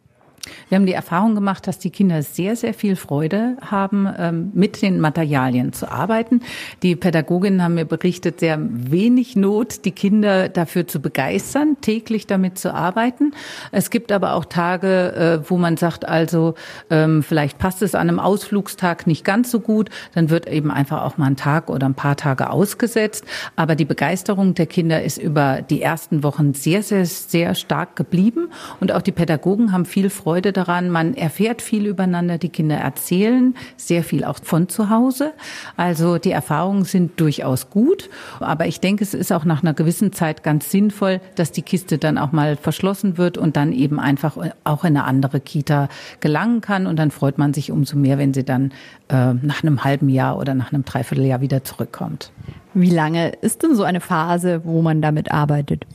Wir 0.68 0.76
haben 0.76 0.86
die 0.86 0.94
Erfahrung 0.94 1.36
gemacht, 1.36 1.68
dass 1.68 1.80
die 1.80 1.90
Kinder 1.90 2.22
sehr, 2.22 2.56
sehr 2.56 2.74
viel 2.74 2.96
Freude 2.96 3.56
haben, 3.62 4.08
ähm, 4.18 4.52
mit 4.54 4.82
den 4.82 5.00
Materialien 5.00 5.72
zu 5.72 5.90
arbeiten. 5.90 6.42
Die 6.82 6.96
Pädagoginnen 6.98 7.64
haben 7.64 7.76
mir 7.76 7.86
berichtet, 7.86 8.42
sehr 8.42 8.60
wenig 8.60 9.36
Not, 9.38 9.86
die 9.86 9.92
Kinder 9.92 10.50
dafür 10.50 10.86
zu 10.86 11.02
begeistern, 11.02 11.78
täglich 11.80 12.28
damit 12.28 12.58
zu 12.58 12.74
arbeiten. 12.74 13.32
Es 13.72 13.90
gibt 13.90 14.12
aber 14.12 14.34
auch 14.34 14.44
Tage, 14.44 15.42
äh, 15.44 15.50
wo 15.50 15.58
man 15.58 15.78
sagt, 15.78 16.08
also 16.08 16.56
ähm, 16.90 17.24
vielleicht 17.24 17.58
passt 17.58 17.82
es 17.82 17.96
an 17.96 18.10
einem 18.10 18.20
Ausflugstag 18.20 19.08
nicht 19.08 19.24
ganz 19.24 19.50
so 19.50 19.62
gut, 19.62 19.90
dann 20.14 20.30
wird 20.30 20.48
eben 20.48 20.72
einfach 20.72 21.04
auch 21.04 21.18
mal 21.18 21.28
ein 21.28 21.38
Tag 21.38 21.70
oder 21.70 21.88
ein 21.88 21.96
paar 21.96 22.18
Tage 22.18 22.50
ausgesetzt. 22.50 23.24
Aber 23.56 23.76
die 23.76 23.86
Begeisterung 23.86 24.56
der 24.56 24.66
Kinder 24.66 25.04
ist 25.04 25.18
über 25.18 25.62
die 25.62 25.82
ersten 25.82 26.22
Wochen 26.24 26.54
sehr, 26.54 26.84
sehr, 26.84 27.06
sehr 27.06 27.56
stark 27.56 27.96
geblieben 27.96 28.50
und 28.82 28.92
auch 28.92 29.02
die 29.02 29.12
Pädagogen 29.14 29.72
haben 29.72 29.86
viel 29.86 30.10
Freude 30.10 30.33
Freude 30.34 30.52
daran. 30.52 30.90
Man 30.90 31.14
erfährt 31.14 31.62
viel 31.62 31.86
übereinander. 31.86 32.40
Die 32.40 32.50
Kinder 32.50 32.76
erzählen 32.78 33.54
sehr 33.78 34.04
viel 34.04 34.24
auch 34.24 34.40
von 34.42 34.68
zu 34.68 34.90
Hause. 34.90 35.32
Also 35.78 36.18
die 36.18 36.32
Erfahrungen 36.32 36.86
sind 36.86 37.20
durchaus 37.20 37.70
gut. 37.70 38.10
Aber 38.40 38.66
ich 38.66 38.80
denke, 38.80 39.04
es 39.04 39.14
ist 39.14 39.32
auch 39.32 39.46
nach 39.46 39.62
einer 39.62 39.76
gewissen 39.76 40.12
Zeit 40.12 40.42
ganz 40.42 40.72
sinnvoll, 40.72 41.22
dass 41.36 41.52
die 41.52 41.62
Kiste 41.62 42.00
dann 42.00 42.18
auch 42.18 42.32
mal 42.32 42.56
verschlossen 42.56 43.20
wird 43.20 43.38
und 43.38 43.56
dann 43.56 43.74
eben 43.74 44.00
einfach 44.00 44.36
auch 44.64 44.84
in 44.84 44.98
eine 44.98 45.04
andere 45.04 45.40
Kita 45.40 45.88
gelangen 46.20 46.62
kann. 46.62 46.88
Und 46.88 46.98
dann 46.98 47.12
freut 47.12 47.38
man 47.38 47.54
sich 47.54 47.70
umso 47.70 47.96
mehr, 47.96 48.18
wenn 48.18 48.34
sie 48.34 48.44
dann 48.44 48.72
äh, 49.10 49.36
nach 49.36 49.62
einem 49.62 49.84
halben 49.84 50.10
Jahr 50.10 50.40
oder 50.40 50.56
nach 50.56 50.74
einem 50.74 50.84
Dreivierteljahr 50.84 51.42
wieder 51.42 51.64
zurückkommt. 51.64 52.32
Wie 52.74 52.90
lange 52.90 53.30
ist 53.30 53.62
denn 53.62 53.76
so 53.76 53.84
eine 53.84 54.02
Phase, 54.02 54.62
wo 54.64 54.82
man 54.82 55.00
damit 55.00 55.32
arbeitet? 55.32 55.86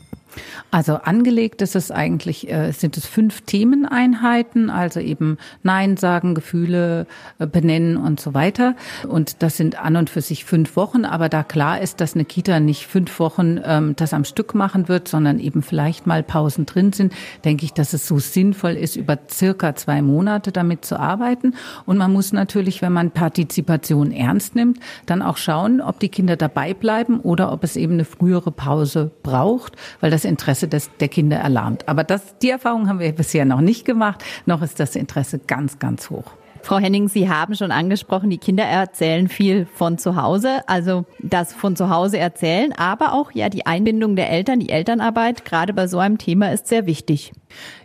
Also 0.71 0.97
angelegt 0.97 1.63
ist 1.63 1.77
es 1.77 1.91
eigentlich, 1.91 2.51
äh, 2.51 2.73
sind 2.73 2.97
es 2.97 3.07
fünf 3.07 3.43
Themeneinheiten, 3.43 4.71
also 4.71 5.01
eben 5.01 5.39
Nein 5.63 5.97
sagen, 5.97 6.35
Gefühle 6.35 7.07
äh, 7.39 7.47
benennen 7.47 7.97
und 7.97 8.21
so 8.21 8.35
weiter. 8.35 8.75
Und 9.07 9.43
das 9.43 9.57
sind 9.57 9.83
an 9.83 9.97
und 9.97 10.11
für 10.11 10.21
sich 10.21 10.45
fünf 10.45 10.77
Wochen. 10.77 11.05
Aber 11.05 11.29
da 11.29 11.43
klar 11.43 11.81
ist, 11.81 12.01
dass 12.01 12.15
eine 12.15 12.25
Kita 12.25 12.61
nicht 12.61 12.87
fünf 12.87 13.19
Wochen 13.19 13.61
ähm, 13.65 13.97
das 13.97 14.13
am 14.13 14.25
Stück 14.25 14.55
machen 14.55 14.89
wird, 14.89 15.09
sondern 15.09 15.39
eben 15.39 15.63
vielleicht 15.63 16.07
mal 16.07 16.23
Pausen 16.23 16.67
drin 16.67 16.93
sind, 16.93 17.13
denke 17.45 17.65
ich, 17.65 17.73
dass 17.73 17.93
es 17.93 18.07
so 18.07 18.19
sinnvoll 18.19 18.73
ist, 18.73 18.97
über 18.97 19.19
circa 19.31 19.75
zwei 19.75 20.03
Monate 20.03 20.53
damit 20.53 20.85
zu 20.85 20.99
arbeiten. 20.99 21.55
Und 21.87 21.99
man 21.99 22.13
muss 22.13 22.33
natürlich, 22.33 22.83
wenn 22.83 22.93
man 22.93 23.11
Partizipation 23.11 24.13
ernst 24.13 24.55
nimmt, 24.55 24.79
dann 25.07 25.23
auch 25.23 25.37
schauen, 25.37 25.81
ob 25.81 25.99
die 26.01 26.09
Kinder 26.09 26.37
dabei 26.37 26.75
bleiben 26.75 27.21
oder 27.21 27.53
ob 27.53 27.65
es 27.65 27.77
eben 27.77 27.95
eine 27.95 28.05
frühere 28.05 28.51
Pause 28.51 29.11
braucht, 29.23 29.77
weil 30.01 30.11
das 30.11 30.18
Interesse 30.25 30.69
des, 30.69 30.91
der 31.01 31.09
Kinder 31.09 31.37
erlahmt. 31.37 31.89
Aber 31.89 32.05
das, 32.05 32.39
die 32.39 32.51
Erfahrung 32.51 32.89
haben 32.89 33.01
wir 33.01 33.13
bisher 33.13 33.45
noch 33.45 33.61
nicht 33.61 33.85
gemacht. 33.85 34.25
Noch 34.47 34.63
ist 34.63 34.81
das 34.81 34.97
Interesse 34.97 35.39
ganz, 35.39 35.79
ganz 35.79 36.11
hoch. 36.11 36.33
Frau 36.63 36.79
Henning, 36.79 37.09
Sie 37.09 37.29
haben 37.29 37.55
schon 37.55 37.71
angesprochen, 37.71 38.31
die 38.31 38.39
Kinder 38.39 38.65
erzählen 38.65 39.29
viel 39.29 39.67
von 39.67 39.97
zu 39.97 40.17
Hause, 40.17 40.61
also 40.67 41.07
das 41.21 41.53
von 41.53 41.77
zu 41.77 41.89
Hause 41.89 42.19
erzählen, 42.19 42.73
aber 42.77 43.15
auch 43.15 43.31
ja 43.33 43.49
die 43.49 43.65
Einbindung 43.65 44.17
der 44.17 44.31
Eltern, 44.31 44.61
die 44.61 44.69
Elternarbeit, 44.69 45.45
gerade 45.45 45.73
bei 45.73 45.87
so 45.87 45.99
einem 45.99 46.19
Thema 46.19 46.53
ist 46.53 46.67
sehr 46.67 46.87
wichtig. 46.87 47.33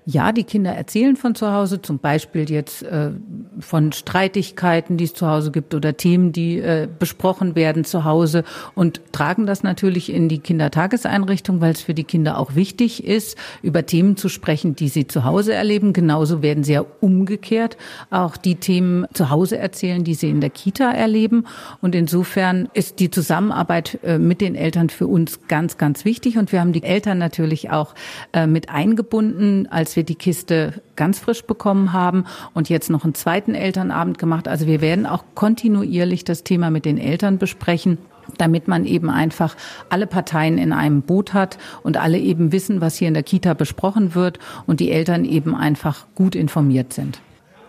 Ja, 0.05 0.33
die 0.33 0.43
Kinder 0.43 0.71
erzählen 0.71 1.15
von 1.15 1.33
zu 1.33 1.53
Hause, 1.53 1.81
zum 1.81 1.99
Beispiel 1.99 2.49
jetzt 2.49 2.83
äh, 2.83 3.11
von 3.59 3.93
Streitigkeiten, 3.93 4.97
die 4.97 5.05
es 5.05 5.13
zu 5.13 5.27
Hause 5.27 5.51
gibt 5.51 5.73
oder 5.73 5.95
Themen, 5.95 6.33
die 6.33 6.59
äh, 6.59 6.89
besprochen 6.99 7.55
werden 7.55 7.85
zu 7.85 8.03
Hause 8.03 8.43
und 8.75 9.01
tragen 9.13 9.45
das 9.45 9.63
natürlich 9.63 10.11
in 10.11 10.27
die 10.27 10.39
Kindertageseinrichtung, 10.39 11.61
weil 11.61 11.71
es 11.71 11.81
für 11.81 11.93
die 11.93 12.03
Kinder 12.03 12.37
auch 12.37 12.55
wichtig 12.55 13.05
ist, 13.05 13.37
über 13.61 13.85
Themen 13.85 14.17
zu 14.17 14.27
sprechen, 14.27 14.75
die 14.75 14.89
sie 14.89 15.07
zu 15.07 15.23
Hause 15.23 15.53
erleben. 15.53 15.93
Genauso 15.93 16.41
werden 16.41 16.65
sie 16.65 16.73
ja 16.73 16.85
umgekehrt 16.99 17.77
auch 18.09 18.35
die 18.35 18.55
Themen 18.55 19.05
zu 19.13 19.29
Hause 19.29 19.57
erzählen, 19.57 20.03
die 20.03 20.15
sie 20.15 20.29
in 20.29 20.41
der 20.41 20.49
Kita 20.49 20.91
erleben. 20.91 21.45
Und 21.79 21.95
insofern 21.95 22.67
ist 22.73 22.99
die 22.99 23.09
Zusammenarbeit 23.09 23.99
äh, 24.03 24.17
mit 24.17 24.41
den 24.41 24.55
Eltern 24.55 24.89
für 24.89 25.07
uns 25.07 25.47
ganz, 25.47 25.77
ganz 25.77 26.03
wichtig. 26.03 26.37
Und 26.37 26.51
wir 26.51 26.59
haben 26.59 26.73
die 26.73 26.83
Eltern 26.83 27.19
natürlich 27.19 27.69
auch 27.69 27.95
äh, 28.33 28.47
mit 28.47 28.69
eingebunden 28.69 29.52
als 29.69 29.95
wir 29.95 30.03
die 30.03 30.15
Kiste 30.15 30.81
ganz 30.95 31.19
frisch 31.19 31.43
bekommen 31.43 31.93
haben 31.93 32.25
und 32.53 32.69
jetzt 32.69 32.89
noch 32.89 33.03
einen 33.03 33.15
zweiten 33.15 33.55
Elternabend 33.55 34.17
gemacht. 34.17 34.47
Also 34.47 34.67
wir 34.67 34.81
werden 34.81 35.05
auch 35.05 35.23
kontinuierlich 35.35 36.23
das 36.23 36.43
Thema 36.43 36.69
mit 36.69 36.85
den 36.85 36.97
Eltern 36.97 37.37
besprechen 37.37 37.97
damit 38.37 38.67
man 38.67 38.85
eben 38.85 39.09
einfach 39.09 39.55
alle 39.89 40.07
Parteien 40.07 40.57
in 40.57 40.71
einem 40.71 41.01
Boot 41.01 41.33
hat 41.33 41.57
und 41.83 41.97
alle 41.97 42.17
eben 42.17 42.51
wissen, 42.51 42.81
was 42.81 42.95
hier 42.95 43.07
in 43.07 43.13
der 43.13 43.23
Kita 43.23 43.53
besprochen 43.53 44.15
wird 44.15 44.39
und 44.65 44.79
die 44.79 44.91
Eltern 44.91 45.25
eben 45.25 45.55
einfach 45.55 46.05
gut 46.15 46.35
informiert 46.35 46.93
sind. 46.93 47.19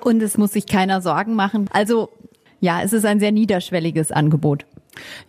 Und 0.01 0.23
es 0.23 0.39
muss 0.39 0.53
sich 0.53 0.67
keiner 0.67 1.01
Sorgen 1.01 1.35
machen. 1.35 1.69
Also 1.73 2.11
ja, 2.61 2.83
es 2.83 2.93
ist 2.93 3.05
ein 3.05 3.21
sehr 3.21 3.33
niederschwelliges 3.33 4.13
Angebot. 4.13 4.65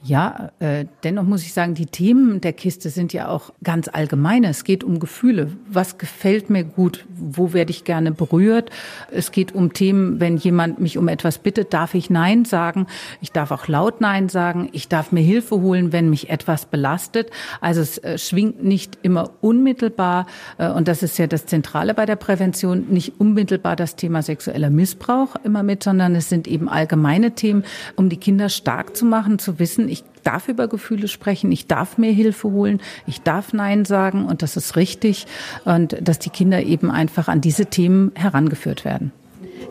Ja, 0.04 0.52
äh, 0.60 0.86
dennoch 1.04 1.24
muss 1.24 1.42
ich 1.44 1.54
sagen, 1.54 1.74
die 1.74 1.88
Themen 1.88 2.42
der 2.42 2.54
Kiste 2.54 2.90
sind 2.90 3.14
ja 3.14 3.28
auch 3.28 3.52
ganz 3.64 3.88
allgemeine. 3.88 4.50
Es 4.50 4.64
geht 4.64 4.84
um 4.84 5.00
Gefühle. 5.00 5.52
Was 5.68 5.98
gefällt 5.98 6.50
mir 6.50 6.64
gut? 6.64 7.06
Wo 7.10 7.54
werde 7.54 7.72
ich 7.72 7.84
gerne 7.84 8.12
berührt? 8.12 8.70
Es 9.12 9.32
geht 9.32 9.56
um 9.56 9.74
Themen, 9.74 10.20
wenn 10.20 10.38
jemand 10.38 10.80
mich 10.80 10.98
um 10.98 11.08
etwas 11.08 11.40
bittet, 11.40 11.74
darf 11.74 11.96
ich 11.96 12.10
Nein 12.10 12.46
sagen. 12.46 12.88
Ich 13.22 13.32
darf 13.32 13.52
auch 13.52 13.68
laut 13.68 14.02
Nein 14.02 14.30
sagen. 14.30 14.70
Ich 14.74 14.88
darf 14.88 15.12
mir 15.12 15.22
Hilfe 15.22 15.56
holen, 15.62 15.92
wenn 15.92 16.10
mich 16.10 16.30
etwas 16.30 16.66
belastet. 16.66 17.32
Also 17.62 17.82
es 17.82 17.98
äh, 17.98 18.18
schwingt 18.18 18.64
nicht 18.64 19.00
immer 19.02 19.32
unmittelbar, 19.42 20.28
äh, 20.58 20.70
und 20.70 20.88
das 20.88 21.04
ist 21.04 21.18
ja 21.18 21.28
das 21.28 21.46
Zentrale 21.46 21.94
bei 21.94 22.06
der 22.06 22.16
Prävention, 22.16 22.88
nicht 22.90 23.20
unmittelbar 23.20 23.76
das 23.76 23.96
Thema 23.96 24.22
sexueller 24.22 24.70
Missbrauch 24.70 25.36
immer 25.44 25.64
mit, 25.64 25.84
sondern 25.84 26.16
es 26.16 26.30
sind 26.30 26.48
eben 26.48 26.70
allgemeine 26.70 27.32
Themen, 27.32 27.64
um 27.96 28.10
die 28.10 28.18
Kinder 28.18 28.50
stark 28.50 28.96
zu 28.96 29.06
machen, 29.06 29.40
zu 29.40 29.55
wissen, 29.60 29.90
ich 29.90 30.04
darf 30.24 30.48
über 30.48 30.68
Gefühle 30.68 31.08
sprechen, 31.08 31.52
ich 31.52 31.68
darf 31.68 31.98
mir 31.98 32.12
Hilfe 32.12 32.50
holen, 32.50 32.82
ich 33.08 33.22
darf 33.22 33.54
Nein 33.54 33.86
sagen 33.86 34.26
und 34.26 34.42
das 34.42 34.58
ist 34.58 34.76
richtig 34.76 35.26
und 35.66 35.96
dass 36.02 36.20
die 36.20 36.30
Kinder 36.30 36.62
eben 36.64 36.92
einfach 36.92 37.28
an 37.28 37.42
diese 37.42 37.68
Themen 37.68 38.12
herangeführt 38.16 38.86
werden. 38.86 39.12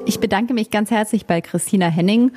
Ich 0.07 0.21
bedanke 0.21 0.55
mich 0.55 0.71
ganz 0.71 0.91
herzlich 0.91 1.27
bei 1.27 1.41
Christina 1.41 1.87
Henning. 1.87 2.33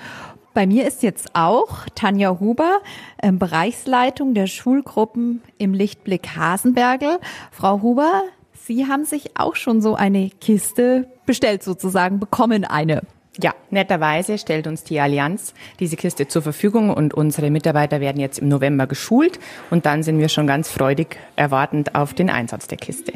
Bei 0.54 0.66
mir 0.66 0.88
ist 0.88 1.04
jetzt 1.04 1.36
auch 1.36 1.86
Tanja 1.94 2.40
Huber, 2.40 2.80
ähm, 3.22 3.38
Bereichsleitung 3.38 4.34
der 4.34 4.48
Schulgruppen 4.48 5.42
im 5.58 5.74
Lichtblick 5.74 6.36
Hasenbergel. 6.36 7.20
Frau 7.52 7.82
Huber, 7.82 8.24
Sie 8.54 8.88
haben 8.88 9.06
sich 9.06 9.40
auch 9.40 9.56
schon 9.56 9.82
so 9.82 9.96
eine 9.96 10.30
Kiste 10.42 11.08
bestellt 11.26 11.64
sozusagen, 11.64 12.20
bekommen 12.20 12.66
eine. 12.66 13.04
Ja, 13.40 13.54
netterweise 13.70 14.38
stellt 14.38 14.66
uns 14.66 14.84
die 14.84 15.00
Allianz 15.00 15.54
diese 15.80 15.96
Kiste 15.96 16.28
zur 16.28 16.42
Verfügung 16.42 16.90
und 16.90 17.14
unsere 17.14 17.52
Mitarbeiter 17.52 18.00
werden 18.00 18.20
jetzt 18.20 18.40
im 18.40 18.48
November 18.48 18.88
geschult 18.88 19.40
und 19.70 19.86
dann 19.86 20.02
sind 20.02 20.20
wir 20.20 20.30
schon 20.30 20.48
ganz 20.48 20.70
freudig 20.70 21.18
erwartend 21.36 21.94
auf 21.94 22.14
den 22.14 22.30
Einsatz 22.32 22.68
der 22.68 22.78
Kiste. 22.78 23.14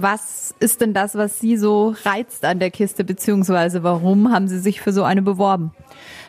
Was 0.00 0.54
ist 0.60 0.80
denn 0.80 0.94
das, 0.94 1.16
was 1.16 1.40
Sie 1.40 1.56
so 1.56 1.94
reizt 2.04 2.44
an 2.44 2.60
der 2.60 2.70
Kiste, 2.70 3.02
beziehungsweise 3.02 3.82
warum 3.82 4.32
haben 4.32 4.46
Sie 4.46 4.60
sich 4.60 4.80
für 4.80 4.92
so 4.92 5.02
eine 5.02 5.22
beworben? 5.22 5.72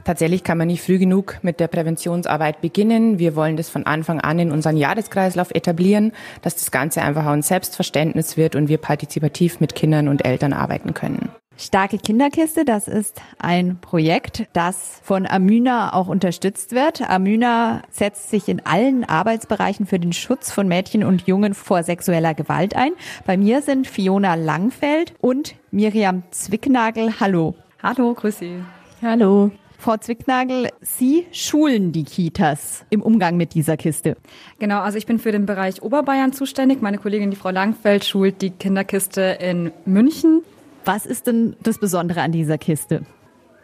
Tatsächlich 0.03 0.43
kann 0.43 0.57
man 0.57 0.67
nicht 0.67 0.81
früh 0.81 0.97
genug 0.97 1.37
mit 1.43 1.59
der 1.59 1.67
Präventionsarbeit 1.67 2.61
beginnen. 2.61 3.19
Wir 3.19 3.35
wollen 3.35 3.57
das 3.57 3.69
von 3.69 3.85
Anfang 3.85 4.19
an 4.19 4.39
in 4.39 4.51
unseren 4.51 4.75
Jahreskreislauf 4.75 5.51
etablieren, 5.51 6.13
dass 6.41 6.55
das 6.55 6.71
Ganze 6.71 7.03
einfach 7.03 7.25
auch 7.25 7.31
ein 7.31 7.43
Selbstverständnis 7.43 8.37
wird 8.37 8.55
und 8.55 8.69
wir 8.69 8.79
partizipativ 8.79 9.59
mit 9.59 9.75
Kindern 9.75 10.07
und 10.07 10.25
Eltern 10.25 10.53
arbeiten 10.53 10.95
können. 10.95 11.29
Starke 11.61 11.97
Kinderkiste, 11.97 12.63
das 12.63 12.87
ist 12.87 13.21
ein 13.37 13.79
Projekt, 13.81 14.47
das 14.53 15.01
von 15.03 15.27
Amüna 15.27 15.93
auch 15.93 16.07
unterstützt 16.07 16.71
wird. 16.71 17.01
Amüna 17.01 17.81
setzt 17.91 18.29
sich 18.29 18.47
in 18.47 18.65
allen 18.65 19.03
Arbeitsbereichen 19.03 19.85
für 19.85 19.99
den 19.99 20.13
Schutz 20.13 20.53
von 20.53 20.69
Mädchen 20.69 21.03
und 21.03 21.27
Jungen 21.27 21.53
vor 21.53 21.83
sexueller 21.83 22.33
Gewalt 22.33 22.77
ein. 22.77 22.93
Bei 23.25 23.35
mir 23.35 23.61
sind 23.61 23.87
Fiona 23.87 24.35
Langfeld 24.35 25.13
und 25.19 25.55
Miriam 25.69 26.23
Zwicknagel. 26.31 27.19
Hallo. 27.19 27.55
Hallo, 27.83 28.13
grüß 28.13 28.39
Sie. 28.39 28.63
Hallo. 29.01 29.51
Frau 29.77 29.97
Zwicknagel, 29.97 30.69
Sie 30.79 31.27
schulen 31.33 31.91
die 31.91 32.05
Kitas 32.05 32.85
im 32.89 33.01
Umgang 33.01 33.35
mit 33.35 33.53
dieser 33.53 33.75
Kiste. 33.75 34.15
Genau, 34.59 34.79
also 34.79 34.97
ich 34.97 35.05
bin 35.05 35.19
für 35.19 35.33
den 35.33 35.45
Bereich 35.45 35.81
Oberbayern 35.81 36.31
zuständig. 36.31 36.81
Meine 36.81 36.99
Kollegin, 36.99 37.31
die 37.31 37.37
Frau 37.37 37.49
Langfeld, 37.49 38.05
schult 38.05 38.41
die 38.41 38.51
Kinderkiste 38.51 39.37
in 39.41 39.73
München. 39.83 40.41
Was 40.85 41.05
ist 41.05 41.27
denn 41.27 41.55
das 41.61 41.77
Besondere 41.79 42.21
an 42.21 42.31
dieser 42.31 42.57
Kiste? 42.57 43.05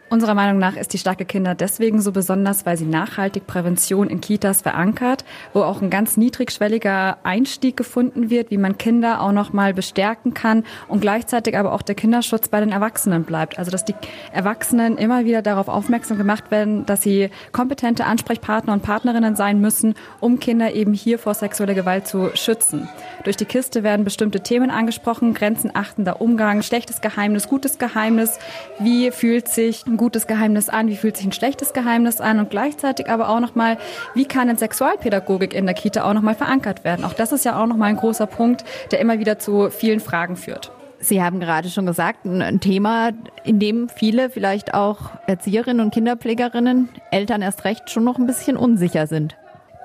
Unserer 0.08 0.34
Meinung 0.34 0.58
nach 0.58 0.76
ist 0.76 0.92
die 0.92 0.98
starke 0.98 1.24
Kinder 1.24 1.56
deswegen 1.56 2.00
so 2.00 2.12
besonders, 2.12 2.64
weil 2.64 2.76
sie 2.76 2.84
nachhaltig 2.84 3.48
Prävention 3.48 4.08
in 4.08 4.20
Kitas 4.20 4.62
verankert, 4.62 5.24
wo 5.52 5.62
auch 5.62 5.82
ein 5.82 5.90
ganz 5.90 6.16
niedrigschwelliger 6.16 7.18
Einstieg 7.24 7.76
gefunden 7.76 8.30
wird, 8.30 8.52
wie 8.52 8.56
man 8.56 8.78
Kinder 8.78 9.20
auch 9.20 9.32
noch 9.32 9.52
mal 9.52 9.74
bestärken 9.74 10.32
kann 10.32 10.62
und 10.86 11.00
gleichzeitig 11.00 11.58
aber 11.58 11.72
auch 11.72 11.82
der 11.82 11.96
Kinderschutz 11.96 12.46
bei 12.48 12.60
den 12.60 12.70
Erwachsenen 12.70 13.24
bleibt. 13.24 13.58
Also 13.58 13.72
dass 13.72 13.84
die 13.84 13.96
Erwachsenen 14.32 14.96
immer 14.96 15.24
wieder 15.24 15.42
darauf 15.42 15.66
aufmerksam 15.66 16.18
gemacht 16.18 16.52
werden, 16.52 16.86
dass 16.86 17.02
sie 17.02 17.30
kompetente 17.50 18.04
Ansprechpartner 18.04 18.74
und 18.74 18.84
Partnerinnen 18.84 19.34
sein 19.34 19.60
müssen, 19.60 19.94
um 20.20 20.38
Kinder 20.38 20.72
eben 20.72 20.92
hier 20.92 21.18
vor 21.18 21.34
sexueller 21.34 21.74
Gewalt 21.74 22.06
zu 22.06 22.30
schützen. 22.34 22.88
Durch 23.24 23.36
die 23.36 23.44
Kiste 23.44 23.82
werden 23.82 24.04
bestimmte 24.04 24.40
Themen 24.40 24.70
angesprochen, 24.70 25.34
grenzenachtender 25.34 26.20
Umgang, 26.20 26.62
schlechtes 26.62 27.00
Geheimnis, 27.00 27.48
gutes 27.48 27.78
Geheimnis, 27.78 28.38
wie 28.78 29.10
fühlt 29.10 29.48
sich 29.48 29.84
ein 29.96 29.98
gutes 29.98 30.26
Geheimnis 30.26 30.68
an, 30.68 30.88
wie 30.88 30.96
fühlt 30.96 31.16
sich 31.16 31.26
ein 31.26 31.32
schlechtes 31.32 31.72
Geheimnis 31.72 32.20
an 32.20 32.38
und 32.38 32.50
gleichzeitig 32.50 33.08
aber 33.08 33.30
auch 33.30 33.40
nochmal, 33.40 33.78
wie 34.14 34.26
kann 34.26 34.48
eine 34.48 34.58
Sexualpädagogik 34.58 35.54
in 35.54 35.64
der 35.64 35.74
Kita 35.74 36.04
auch 36.04 36.12
nochmal 36.12 36.34
verankert 36.34 36.84
werden. 36.84 37.04
Auch 37.04 37.14
das 37.14 37.32
ist 37.32 37.44
ja 37.44 37.60
auch 37.60 37.66
nochmal 37.66 37.88
ein 37.88 37.96
großer 37.96 38.26
Punkt, 38.26 38.64
der 38.92 39.00
immer 39.00 39.18
wieder 39.18 39.38
zu 39.38 39.70
vielen 39.70 40.00
Fragen 40.00 40.36
führt. 40.36 40.70
Sie 40.98 41.22
haben 41.22 41.40
gerade 41.40 41.68
schon 41.68 41.86
gesagt, 41.86 42.24
ein 42.24 42.60
Thema, 42.60 43.10
in 43.44 43.58
dem 43.58 43.88
viele 43.88 44.30
vielleicht 44.30 44.74
auch 44.74 45.10
Erzieherinnen 45.26 45.84
und 45.84 45.92
Kinderpflegerinnen, 45.92 46.88
Eltern 47.10 47.42
erst 47.42 47.64
recht 47.64 47.90
schon 47.90 48.04
noch 48.04 48.18
ein 48.18 48.26
bisschen 48.26 48.56
unsicher 48.56 49.06
sind. 49.06 49.36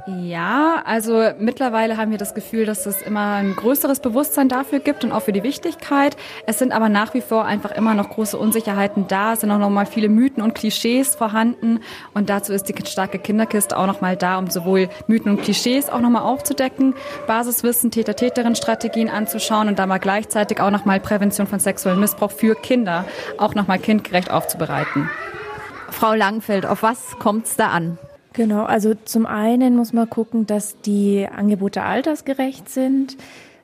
Ja, 0.08 0.82
also 0.86 1.32
mittlerweile 1.38 1.98
haben 1.98 2.12
wir 2.12 2.18
das 2.18 2.34
Gefühl, 2.34 2.66
dass 2.66 2.86
es 2.86 3.02
immer 3.02 3.36
ein 3.36 3.56
größeres 3.56 4.00
Bewusstsein 4.00 4.50
dafür 4.50 4.80
gibt 4.80 5.04
und 5.04 5.12
auch 5.12 5.22
für 5.22 5.32
die 5.32 5.44
Wichtigkeit. 5.44 6.18
Es 6.48 6.60
sind 6.60 6.72
aber 6.72 6.90
nach 6.90 7.14
wie 7.14 7.22
vor 7.22 7.46
einfach 7.46 7.72
immer 7.72 7.94
noch 7.94 8.10
große 8.10 8.38
Unsicherheiten 8.38 9.08
da. 9.08 9.34
Es 9.34 9.42
sind 9.42 9.52
auch 9.52 9.60
noch 9.60 9.70
mal 9.70 9.86
viele 9.86 10.10
Mythen 10.10 10.42
und 10.42 10.56
Klischees 10.56 11.16
vorhanden. 11.16 11.80
Und 12.14 12.30
dazu 12.30 12.54
ist 12.54 12.64
die 12.64 12.76
starke 12.86 13.20
Kinderkiste 13.20 13.78
auch 13.78 13.86
noch 13.86 14.02
mal 14.02 14.18
da, 14.18 14.38
um 14.38 14.50
sowohl 14.50 14.90
Mythen 15.08 15.32
und 15.32 15.42
Klischees 15.44 15.90
auch 15.90 16.02
noch 16.02 16.10
mal 16.10 16.22
aufzudecken, 16.22 16.96
Basiswissen, 17.28 17.92
Täter-Täterin-Strategien 17.92 19.10
anzuschauen 19.10 19.68
und 19.68 19.78
da 19.78 19.86
mal 19.86 20.00
gleichzeitig 20.00 20.60
auch 20.62 20.72
noch 20.72 20.86
mal 20.86 21.00
Prävention 21.00 21.48
von 21.48 21.60
sexuellem 21.60 22.00
Missbrauch 22.00 22.32
für 22.32 22.56
Kinder 22.56 23.06
auch 23.38 23.56
noch 23.56 23.68
mal 23.68 23.78
kindgerecht 23.78 24.32
aufzubereiten. 24.32 25.10
Frau 25.90 26.14
Langfeld, 26.14 26.66
auf 26.66 26.84
was 26.84 27.20
kommt 27.20 27.46
es 27.46 27.56
da 27.56 27.68
an? 27.68 27.98
Genau, 28.34 28.64
also 28.64 28.94
zum 28.94 29.26
einen 29.26 29.76
muss 29.76 29.92
man 29.92 30.10
gucken, 30.10 30.48
dass 30.48 30.80
die 30.82 31.28
Angebote 31.28 31.84
altersgerecht 31.84 32.70
sind. 32.70 33.18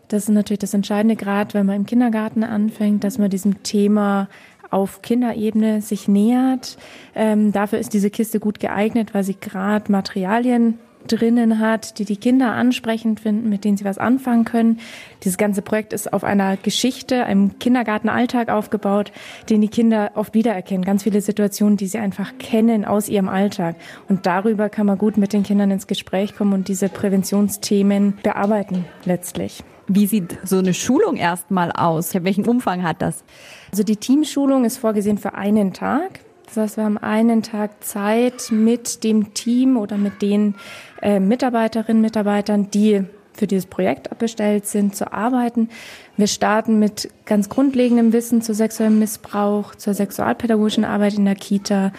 Das 0.09 0.23
ist 0.23 0.29
natürlich 0.29 0.59
das 0.59 0.73
Entscheidende, 0.73 1.15
gerade 1.15 1.53
wenn 1.53 1.65
man 1.65 1.77
im 1.77 1.85
Kindergarten 1.85 2.43
anfängt, 2.43 3.03
dass 3.03 3.17
man 3.17 3.29
diesem 3.29 3.63
Thema 3.63 4.27
auf 4.69 5.01
Kinderebene 5.01 5.81
sich 5.81 6.07
nähert. 6.09 6.77
Ähm, 7.15 7.53
dafür 7.53 7.79
ist 7.79 7.93
diese 7.93 8.09
Kiste 8.09 8.39
gut 8.39 8.59
geeignet, 8.59 9.13
weil 9.13 9.23
sie 9.23 9.37
gerade 9.39 9.91
Materialien 9.91 10.79
drinnen 11.07 11.59
hat, 11.59 11.99
die 11.99 12.05
die 12.05 12.17
Kinder 12.17 12.51
ansprechend 12.51 13.19
finden, 13.21 13.49
mit 13.49 13.63
denen 13.63 13.77
sie 13.77 13.85
was 13.85 13.97
anfangen 13.97 14.45
können. 14.45 14.79
Dieses 15.23 15.37
ganze 15.37 15.61
Projekt 15.61 15.93
ist 15.93 16.13
auf 16.13 16.23
einer 16.23 16.57
Geschichte, 16.57 17.25
einem 17.25 17.57
Kindergartenalltag 17.59 18.49
aufgebaut, 18.49 19.11
den 19.49 19.61
die 19.61 19.67
Kinder 19.69 20.11
oft 20.15 20.33
wiedererkennen. 20.33 20.85
Ganz 20.85 21.03
viele 21.03 21.21
Situationen, 21.21 21.77
die 21.77 21.87
sie 21.87 21.97
einfach 21.97 22.37
kennen 22.37 22.85
aus 22.85 23.09
ihrem 23.09 23.29
Alltag. 23.29 23.75
Und 24.07 24.25
darüber 24.25 24.69
kann 24.69 24.85
man 24.85 24.97
gut 24.97 25.17
mit 25.17 25.33
den 25.33 25.43
Kindern 25.43 25.71
ins 25.71 25.87
Gespräch 25.87 26.35
kommen 26.35 26.53
und 26.53 26.67
diese 26.67 26.89
Präventionsthemen 26.89 28.19
bearbeiten 28.21 28.85
letztlich. 29.05 29.63
Wie 29.87 30.05
sieht 30.05 30.37
so 30.43 30.57
eine 30.57 30.73
Schulung 30.73 31.15
erstmal 31.15 31.71
aus? 31.71 32.13
Welchen 32.13 32.45
Umfang 32.45 32.83
hat 32.83 33.01
das? 33.01 33.23
Also 33.71 33.83
die 33.83 33.95
Teamschulung 33.95 34.65
ist 34.65 34.77
vorgesehen 34.77 35.17
für 35.17 35.33
einen 35.33 35.71
Tag. 35.71 36.19
Das 36.47 36.57
heißt, 36.57 36.77
wir 36.77 36.85
haben 36.85 36.97
einen 36.97 37.43
Tag 37.43 37.83
Zeit 37.83 38.51
mit 38.51 39.03
dem 39.03 39.33
Team 39.33 39.77
oder 39.77 39.97
mit 39.97 40.21
den 40.21 40.55
äh, 41.01 41.19
Mitarbeiterinnen, 41.19 42.01
Mitarbeitern, 42.01 42.71
die 42.71 43.03
für 43.37 43.47
dieses 43.47 43.67
Projekt 43.67 44.11
abgestellt 44.11 44.65
sind, 44.65 44.95
zu 44.95 45.13
arbeiten. 45.13 45.69
Wir 46.15 46.27
starten 46.27 46.79
mit 46.79 47.09
ganz 47.25 47.49
grundlegendem 47.49 48.11
Wissen 48.11 48.41
zu 48.41 48.53
sexuellem 48.53 48.99
Missbrauch, 48.99 49.75
zur 49.75 49.93
sexualpädagogischen 49.93 50.85
Arbeit 50.85 51.13
in 51.13 51.25
der 51.25 51.35
Kita. 51.35 51.91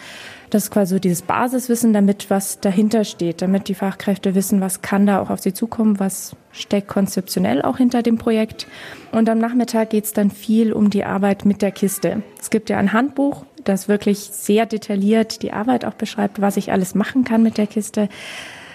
Das 0.49 0.63
ist 0.65 0.71
quasi 0.71 0.95
so 0.95 0.99
dieses 0.99 1.21
Basiswissen, 1.21 1.93
damit 1.93 2.29
was 2.29 2.59
dahinter 2.59 3.03
steht, 3.03 3.41
damit 3.41 3.67
die 3.67 3.75
Fachkräfte 3.75 4.35
wissen, 4.35 4.61
was 4.61 4.81
kann 4.81 5.05
da 5.05 5.21
auch 5.21 5.29
auf 5.29 5.39
sie 5.39 5.53
zukommen, 5.53 5.99
was 5.99 6.35
steckt 6.51 6.87
konzeptionell 6.87 7.61
auch 7.61 7.77
hinter 7.77 8.01
dem 8.01 8.17
Projekt. 8.17 8.67
Und 9.11 9.29
am 9.29 9.37
Nachmittag 9.37 9.91
geht 9.91 10.05
es 10.05 10.13
dann 10.13 10.31
viel 10.31 10.73
um 10.73 10.89
die 10.89 11.05
Arbeit 11.05 11.45
mit 11.45 11.61
der 11.61 11.71
Kiste. 11.71 12.23
Es 12.39 12.49
gibt 12.49 12.69
ja 12.69 12.77
ein 12.77 12.93
Handbuch, 12.93 13.45
das 13.63 13.87
wirklich 13.87 14.19
sehr 14.19 14.65
detailliert 14.65 15.41
die 15.41 15.53
Arbeit 15.53 15.85
auch 15.85 15.93
beschreibt, 15.93 16.41
was 16.41 16.57
ich 16.57 16.71
alles 16.71 16.95
machen 16.95 17.23
kann 17.23 17.43
mit 17.43 17.57
der 17.57 17.67
Kiste. 17.67 18.09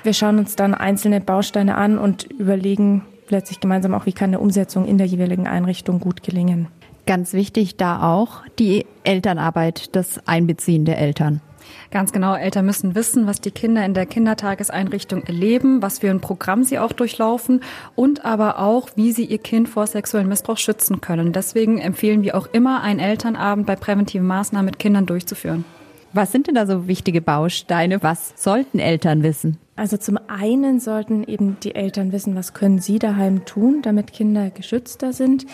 Wir 0.03 0.13
schauen 0.13 0.39
uns 0.39 0.57
dann 0.57 0.75
einzelne 0.75 1.21
Bausteine 1.21 1.77
an 1.77 1.99
und 1.99 2.25
überlegen 2.25 3.03
letztlich 3.29 3.61
gemeinsam 3.61 3.95
auch, 3.95 4.07
wie 4.07 4.13
kann 4.13 4.31
eine 4.31 4.41
Umsetzung 4.41 4.87
in 4.87 4.99
der 4.99 5.07
jeweiligen 5.07 5.47
Einrichtung 5.47 6.01
gut 6.01 6.23
gelingen. 6.23 6.69
Ganz 7.07 7.33
wichtig 7.33 7.77
da 7.77 8.03
auch 8.15 8.43
die 8.59 8.87
Elternarbeit, 9.03 9.95
das 9.95 10.27
Einbeziehen 10.27 10.85
der 10.85 10.99
Eltern. 10.99 11.41
Ganz 11.91 12.13
genau, 12.13 12.35
Eltern 12.35 12.67
müssen 12.67 12.95
wissen, 12.95 13.27
was 13.27 13.41
die 13.41 13.51
Kinder 13.51 13.85
in 13.85 13.95
der 13.95 14.07
Kindertageseinrichtung 14.07 15.23
erleben, 15.25 15.83
was 15.83 16.01
für 16.01 16.11
ein 16.11 16.21
Programm 16.21 16.65
sie 16.65 16.79
auch 16.79 16.93
durchlaufen 16.93 17.61
und 17.95 18.25
aber 18.25 18.59
auch, 18.59 18.89
wie 18.97 19.13
sie 19.13 19.25
ihr 19.25 19.39
Kind 19.39 19.69
vor 19.69 19.87
sexuellem 19.87 20.29
Missbrauch 20.29 20.59
schützen 20.59 21.01
können. 21.01 21.33
Deswegen 21.33 21.79
empfehlen 21.79 22.23
wir 22.23 22.37
auch 22.37 22.49
immer, 22.53 22.83
einen 22.83 23.01
Elternabend 23.01 23.67
bei 23.67 23.77
präventiven 23.77 24.27
Maßnahmen 24.27 24.67
mit 24.67 24.79
Kindern 24.79 25.07
durchzuführen. 25.07 25.65
Was 26.13 26.31
sind 26.31 26.47
denn 26.47 26.55
da 26.55 26.67
so 26.67 26.87
wichtige 26.87 27.21
Bausteine? 27.21 28.03
Was 28.03 28.35
sollten 28.37 28.79
Eltern 28.79 29.23
wissen? 29.23 29.59
Also 29.77 29.97
zum 29.97 30.21
einen 30.29 30.79
sollten 30.79 31.25
eben 31.25 31.57
die 31.61 31.75
Eltern 31.75 32.13
wissen, 32.13 32.37
was 32.37 32.55
können 32.55 32.79
sie 32.79 33.01
daheim 33.01 33.45
tun, 33.45 33.83
damit 33.83 34.13
Kinder 34.13 34.51
geschützter 34.51 35.13
sind. 35.13 35.47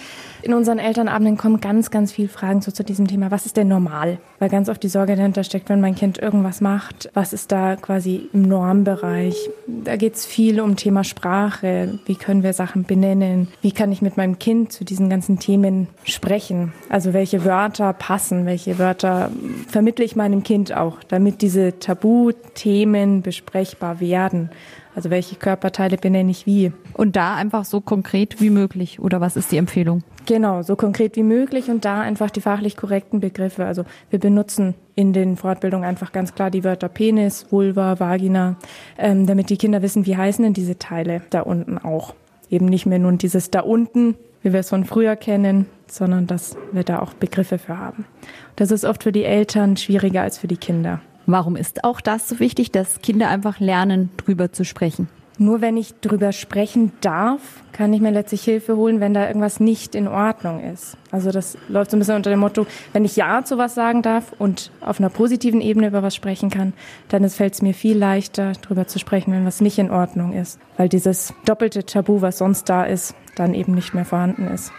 In 0.42 0.52
unseren 0.52 0.78
Elternabenden 0.78 1.38
kommen 1.38 1.60
ganz, 1.60 1.90
ganz 1.90 2.12
viele 2.12 2.28
Fragen 2.28 2.60
so 2.60 2.70
zu 2.70 2.84
diesem 2.84 3.08
Thema. 3.08 3.30
Was 3.30 3.46
ist 3.46 3.56
denn 3.56 3.68
normal? 3.68 4.18
Weil 4.38 4.50
ganz 4.50 4.68
oft 4.68 4.82
die 4.82 4.88
Sorge 4.88 5.16
dahinter 5.16 5.42
steckt, 5.42 5.70
wenn 5.70 5.80
mein 5.80 5.94
Kind 5.94 6.18
irgendwas 6.18 6.60
macht, 6.60 7.08
was 7.14 7.32
ist 7.32 7.50
da 7.50 7.76
quasi 7.76 8.28
im 8.34 8.42
Normbereich? 8.42 9.48
Da 9.66 9.96
geht 9.96 10.16
es 10.16 10.26
viel 10.26 10.60
um 10.60 10.76
Thema 10.76 11.02
Sprache. 11.02 11.98
Wie 12.04 12.14
können 12.14 12.42
wir 12.42 12.52
Sachen 12.52 12.84
benennen? 12.84 13.48
Wie 13.62 13.72
kann 13.72 13.90
ich 13.90 14.02
mit 14.02 14.18
meinem 14.18 14.38
Kind 14.38 14.70
zu 14.70 14.84
diesen 14.84 15.08
ganzen 15.08 15.38
Themen 15.38 15.88
sprechen? 16.04 16.74
Also 16.90 17.14
welche 17.14 17.46
Wörter 17.46 17.94
passen? 17.94 18.44
Welche 18.44 18.78
Wörter 18.78 19.30
vermittle 19.68 20.04
ich 20.04 20.14
meinem 20.14 20.42
Kind 20.42 20.76
auch, 20.76 20.98
damit 21.08 21.40
diese 21.40 21.78
Tabuthemen 21.78 23.22
besprechbar 23.22 23.98
werden? 24.00 24.09
Werden. 24.10 24.50
Also 24.94 25.10
welche 25.10 25.36
Körperteile 25.36 25.96
benenne 25.96 26.30
ich 26.30 26.46
wie. 26.46 26.72
Und 26.94 27.16
da 27.16 27.36
einfach 27.36 27.64
so 27.64 27.80
konkret 27.80 28.40
wie 28.40 28.50
möglich. 28.50 29.00
Oder 29.00 29.20
was 29.20 29.36
ist 29.36 29.52
die 29.52 29.56
Empfehlung? 29.56 30.02
Genau, 30.26 30.62
so 30.62 30.76
konkret 30.76 31.16
wie 31.16 31.22
möglich 31.22 31.70
und 31.70 31.84
da 31.84 32.00
einfach 32.00 32.30
die 32.30 32.40
fachlich 32.40 32.76
korrekten 32.76 33.20
Begriffe. 33.20 33.64
Also 33.64 33.84
wir 34.10 34.18
benutzen 34.18 34.74
in 34.94 35.12
den 35.12 35.36
Fortbildungen 35.36 35.88
einfach 35.88 36.12
ganz 36.12 36.34
klar 36.34 36.50
die 36.50 36.64
Wörter 36.64 36.88
Penis, 36.88 37.46
Vulva, 37.50 38.00
Vagina, 38.00 38.56
ähm, 38.98 39.26
damit 39.26 39.50
die 39.50 39.56
Kinder 39.56 39.82
wissen, 39.82 40.06
wie 40.06 40.16
heißen 40.16 40.42
denn 40.42 40.52
diese 40.52 40.78
Teile 40.78 41.22
da 41.30 41.40
unten 41.42 41.78
auch. 41.78 42.14
Eben 42.50 42.66
nicht 42.66 42.86
mehr 42.86 42.98
nur 42.98 43.12
dieses 43.12 43.50
da 43.50 43.60
unten, 43.60 44.16
wie 44.42 44.52
wir 44.52 44.60
es 44.60 44.70
von 44.70 44.84
früher 44.84 45.16
kennen, 45.16 45.66
sondern 45.86 46.26
dass 46.26 46.56
wir 46.72 46.84
da 46.84 47.00
auch 47.00 47.14
Begriffe 47.14 47.58
für 47.58 47.78
haben. 47.78 48.06
Das 48.56 48.70
ist 48.70 48.84
oft 48.84 49.02
für 49.02 49.12
die 49.12 49.24
Eltern 49.24 49.76
schwieriger 49.76 50.22
als 50.22 50.38
für 50.38 50.48
die 50.48 50.56
Kinder. 50.56 51.00
Warum 51.30 51.54
ist 51.54 51.84
auch 51.84 52.00
das 52.00 52.28
so 52.28 52.40
wichtig, 52.40 52.72
dass 52.72 53.02
Kinder 53.02 53.28
einfach 53.28 53.60
lernen, 53.60 54.10
drüber 54.16 54.50
zu 54.50 54.64
sprechen? 54.64 55.08
Nur 55.38 55.60
wenn 55.60 55.76
ich 55.76 55.94
drüber 56.00 56.32
sprechen 56.32 56.90
darf, 57.00 57.40
kann 57.72 57.92
ich 57.92 58.00
mir 58.00 58.10
letztlich 58.10 58.42
Hilfe 58.42 58.76
holen, 58.76 58.98
wenn 59.00 59.14
da 59.14 59.26
irgendwas 59.28 59.60
nicht 59.60 59.94
in 59.94 60.08
Ordnung 60.08 60.60
ist. 60.60 60.96
Also 61.12 61.30
das 61.30 61.56
läuft 61.68 61.92
so 61.92 61.96
ein 61.96 62.00
bisschen 62.00 62.16
unter 62.16 62.30
dem 62.30 62.40
Motto, 62.40 62.66
wenn 62.92 63.04
ich 63.04 63.14
Ja 63.14 63.44
zu 63.44 63.56
was 63.58 63.76
sagen 63.76 64.02
darf 64.02 64.32
und 64.38 64.72
auf 64.80 64.98
einer 64.98 65.08
positiven 65.08 65.60
Ebene 65.60 65.86
über 65.86 66.02
was 66.02 66.16
sprechen 66.16 66.50
kann, 66.50 66.72
dann 67.08 67.26
fällt 67.30 67.54
es 67.54 67.62
mir 67.62 67.74
viel 67.74 67.96
leichter, 67.96 68.52
drüber 68.52 68.88
zu 68.88 68.98
sprechen, 68.98 69.32
wenn 69.32 69.46
was 69.46 69.60
nicht 69.60 69.78
in 69.78 69.90
Ordnung 69.90 70.32
ist. 70.32 70.58
Weil 70.76 70.88
dieses 70.88 71.32
doppelte 71.46 71.86
Tabu, 71.86 72.20
was 72.20 72.38
sonst 72.38 72.68
da 72.68 72.84
ist, 72.84 73.14
dann 73.36 73.54
eben 73.54 73.72
nicht 73.74 73.94
mehr 73.94 74.04
vorhanden 74.04 74.48
ist. 74.48 74.72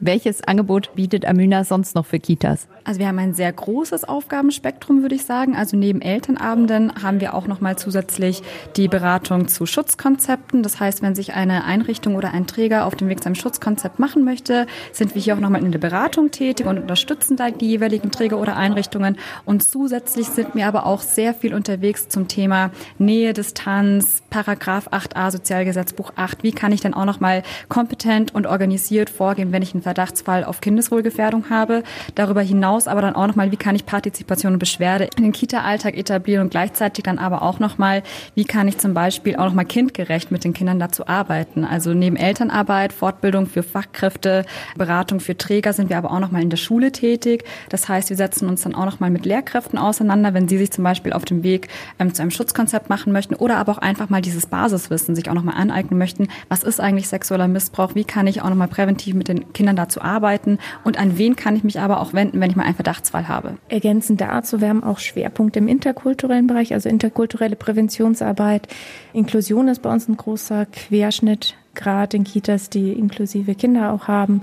Welches 0.00 0.42
Angebot 0.42 0.96
bietet 0.96 1.24
Amüna 1.24 1.62
sonst 1.62 1.94
noch 1.94 2.04
für 2.04 2.18
Kitas? 2.18 2.66
Also 2.82 2.98
wir 2.98 3.06
haben 3.06 3.20
ein 3.20 3.32
sehr 3.32 3.52
großes 3.52 4.02
Aufgabenspektrum, 4.02 5.02
würde 5.02 5.14
ich 5.14 5.24
sagen. 5.24 5.54
Also 5.54 5.76
neben 5.76 6.02
Elternabenden 6.02 7.00
haben 7.00 7.20
wir 7.20 7.32
auch 7.32 7.46
noch 7.46 7.60
mal 7.60 7.78
zusätzlich 7.78 8.42
die 8.74 8.88
Beratung 8.88 9.46
zu 9.46 9.66
Schutzkonzepten. 9.66 10.64
Das 10.64 10.80
heißt, 10.80 11.00
wenn 11.00 11.14
sich 11.14 11.34
eine 11.34 11.62
Einrichtung 11.62 12.16
oder 12.16 12.34
ein 12.34 12.48
Träger 12.48 12.86
auf 12.86 12.96
dem 12.96 13.08
Weg 13.08 13.22
zu 13.22 13.26
einem 13.26 13.36
Schutzkonzept 13.36 14.00
machen 14.00 14.24
möchte, 14.24 14.66
sind 14.90 15.14
wir 15.14 15.22
hier 15.22 15.36
auch 15.36 15.40
noch 15.40 15.48
mal 15.48 15.64
in 15.64 15.70
der 15.70 15.78
Beratung 15.78 16.32
tätig 16.32 16.66
und 16.66 16.80
unterstützen 16.80 17.36
da 17.36 17.52
die 17.52 17.68
jeweiligen 17.68 18.10
Träger 18.10 18.40
oder 18.40 18.56
Einrichtungen. 18.56 19.16
Und 19.44 19.62
zusätzlich 19.62 20.26
sind 20.26 20.56
wir 20.56 20.66
aber 20.66 20.86
auch 20.86 21.02
sehr 21.02 21.34
viel 21.34 21.54
unterwegs 21.54 22.08
zum 22.08 22.26
Thema 22.26 22.72
Nähe, 22.98 23.32
Distanz, 23.32 24.24
Paragraph 24.28 24.88
8a 24.88 25.30
Sozialgesetzbuch 25.30 26.14
8. 26.16 26.42
Wie 26.42 26.50
kann 26.50 26.72
ich 26.72 26.80
denn 26.80 26.94
auch 26.94 27.04
noch 27.04 27.20
mal 27.20 27.44
kompetent 27.68 28.34
und 28.34 28.48
organisiert 28.48 29.08
vorgehen, 29.08 29.52
wenn 29.52 29.62
ich 29.62 29.72
einen 29.72 29.83
Verdachtsfall 29.84 30.44
auf 30.44 30.60
Kindeswohlgefährdung 30.60 31.50
habe. 31.50 31.82
Darüber 32.14 32.42
hinaus 32.42 32.88
aber 32.88 33.00
dann 33.00 33.14
auch 33.14 33.26
nochmal, 33.26 33.52
wie 33.52 33.56
kann 33.56 33.76
ich 33.76 33.86
Partizipation 33.86 34.54
und 34.54 34.58
Beschwerde 34.58 35.08
in 35.16 35.22
den 35.22 35.32
Kita-Alltag 35.32 35.96
etablieren 35.96 36.42
und 36.42 36.50
gleichzeitig 36.50 37.04
dann 37.04 37.18
aber 37.18 37.42
auch 37.42 37.60
nochmal, 37.60 38.02
wie 38.34 38.44
kann 38.44 38.66
ich 38.66 38.78
zum 38.78 38.94
Beispiel 38.94 39.36
auch 39.36 39.44
nochmal 39.44 39.64
kindgerecht 39.64 40.30
mit 40.30 40.44
den 40.44 40.52
Kindern 40.52 40.78
dazu 40.78 41.06
arbeiten. 41.06 41.64
Also 41.64 41.94
neben 41.94 42.16
Elternarbeit, 42.16 42.92
Fortbildung 42.92 43.46
für 43.46 43.62
Fachkräfte, 43.62 44.44
Beratung 44.76 45.20
für 45.20 45.36
Träger 45.36 45.72
sind 45.72 45.90
wir 45.90 45.98
aber 45.98 46.10
auch 46.10 46.20
nochmal 46.20 46.42
in 46.42 46.50
der 46.50 46.56
Schule 46.56 46.92
tätig. 46.92 47.44
Das 47.68 47.88
heißt, 47.88 48.10
wir 48.10 48.16
setzen 48.16 48.48
uns 48.48 48.62
dann 48.62 48.74
auch 48.74 48.84
nochmal 48.84 49.10
mit 49.10 49.26
Lehrkräften 49.26 49.78
auseinander, 49.78 50.34
wenn 50.34 50.48
sie 50.48 50.58
sich 50.58 50.70
zum 50.70 50.84
Beispiel 50.84 51.12
auf 51.12 51.24
dem 51.24 51.42
Weg 51.42 51.68
ähm, 51.98 52.14
zu 52.14 52.22
einem 52.22 52.30
Schutzkonzept 52.30 52.88
machen 52.88 53.12
möchten 53.12 53.34
oder 53.34 53.56
aber 53.58 53.72
auch 53.72 53.78
einfach 53.78 54.10
mal 54.10 54.22
dieses 54.22 54.46
Basiswissen 54.46 55.14
sich 55.14 55.28
auch 55.30 55.34
nochmal 55.34 55.56
aneignen 55.56 55.98
möchten. 55.98 56.28
Was 56.48 56.62
ist 56.62 56.80
eigentlich 56.80 57.08
sexueller 57.08 57.48
Missbrauch? 57.48 57.94
Wie 57.94 58.04
kann 58.04 58.26
ich 58.26 58.42
auch 58.42 58.48
nochmal 58.48 58.68
präventiv 58.68 59.14
mit 59.14 59.28
den 59.28 59.52
Kindern 59.74 59.76
dazu 59.76 60.00
arbeiten? 60.00 60.58
Und 60.84 60.98
an 60.98 61.18
wen 61.18 61.36
kann 61.36 61.56
ich 61.56 61.64
mich 61.64 61.80
aber 61.80 62.00
auch 62.00 62.12
wenden, 62.12 62.40
wenn 62.40 62.50
ich 62.50 62.56
mal 62.56 62.64
einen 62.64 62.74
Verdachtsfall 62.74 63.28
habe? 63.28 63.56
Ergänzend 63.68 64.20
dazu, 64.20 64.60
wir 64.60 64.68
haben 64.68 64.84
auch 64.84 64.98
Schwerpunkte 64.98 65.58
im 65.58 65.68
interkulturellen 65.68 66.46
Bereich, 66.46 66.72
also 66.72 66.88
interkulturelle 66.88 67.56
Präventionsarbeit. 67.56 68.68
Inklusion 69.12 69.68
ist 69.68 69.82
bei 69.82 69.92
uns 69.92 70.08
ein 70.08 70.16
großer 70.16 70.66
Querschnitt, 70.66 71.54
gerade 71.74 72.16
in 72.16 72.24
Kitas, 72.24 72.70
die 72.70 72.92
inklusive 72.92 73.54
Kinder 73.54 73.92
auch 73.92 74.08
haben 74.08 74.42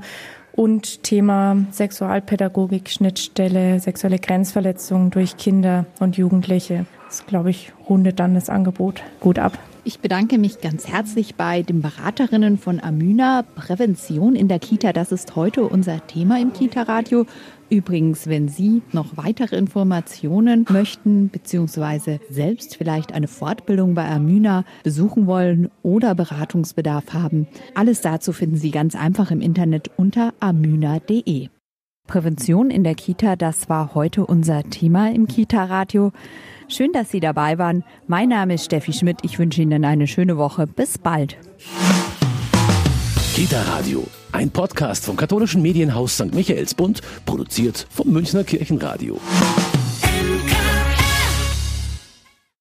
und 0.54 1.04
Thema 1.04 1.56
Sexualpädagogik, 1.72 2.90
Schnittstelle, 2.90 3.80
sexuelle 3.80 4.20
Grenzverletzungen 4.20 5.10
durch 5.10 5.38
Kinder 5.38 5.86
und 6.00 6.18
Jugendliche. 6.18 6.86
Das, 7.08 7.26
glaube 7.26 7.50
ich, 7.50 7.72
rundet 7.88 8.20
dann 8.20 8.36
das 8.36 8.50
Angebot 8.50 9.02
gut 9.22 9.40
ab. 9.40 9.58
Ich 9.84 10.00
bedanke 10.00 10.38
mich 10.38 10.62
ganz 10.62 10.88
herzlich 10.88 11.34
bei 11.34 11.64
den 11.64 11.82
Beraterinnen 11.82 12.60
von 12.60 12.80
Amyna. 12.80 13.42
Prävention 13.56 14.36
in 14.36 14.48
der 14.48 14.60
Kita, 14.60 14.94
das 14.94 15.12
ist 15.12 15.36
heute 15.36 15.64
unser 15.64 16.06
Thema 16.06 16.40
im 16.40 16.54
Kita-Radio. 16.54 17.26
Übrigens, 17.72 18.28
wenn 18.28 18.48
Sie 18.48 18.84
noch 18.92 19.18
weitere 19.18 19.56
Informationen 19.56 20.68
möchten, 20.70 21.30
beziehungsweise 21.30 22.20
selbst 22.30 22.76
vielleicht 22.76 23.14
eine 23.14 23.28
Fortbildung 23.28 23.96
bei 23.96 24.08
Amyna 24.08 24.66
besuchen 24.84 25.26
wollen 25.26 25.72
oder 25.82 26.14
Beratungsbedarf 26.14 27.14
haben, 27.14 27.48
alles 27.74 28.02
dazu 28.02 28.34
finden 28.34 28.58
Sie 28.58 28.70
ganz 28.70 28.94
einfach 28.96 29.32
im 29.32 29.42
Internet 29.42 29.90
unter 29.98 30.36
amyna.de. 30.40 31.50
Prävention 32.06 32.70
in 32.70 32.84
der 32.84 32.94
Kita, 32.94 33.36
das 33.36 33.68
war 33.68 33.96
heute 33.96 34.26
unser 34.28 34.64
Thema 34.70 35.12
im 35.12 35.28
Kita-Radio. 35.28 36.12
Schön, 36.72 36.94
dass 36.94 37.12
Sie 37.12 37.20
dabei 37.20 37.58
waren. 37.58 37.84
Mein 38.08 38.30
Name 38.30 38.54
ist 38.54 38.64
Steffi 38.64 38.94
Schmidt. 38.94 39.18
Ich 39.24 39.38
wünsche 39.38 39.62
Ihnen 39.62 39.84
eine 39.84 40.08
schöne 40.08 40.38
Woche. 40.38 40.68
Bis 40.68 40.98
bald. 40.98 41.36
Kita 43.36 43.62
Radio, 43.64 44.08
ein 44.32 44.50
Podcast 44.52 45.06
vom 45.06 45.18
katholischen 45.18 45.62
Medienhaus 45.62 46.14
St. 46.14 46.34
Michaelsbund, 46.34 47.02
produziert 47.26 47.88
vom 47.90 48.14
Münchner 48.14 48.46
Kirchenradio. 48.46 49.20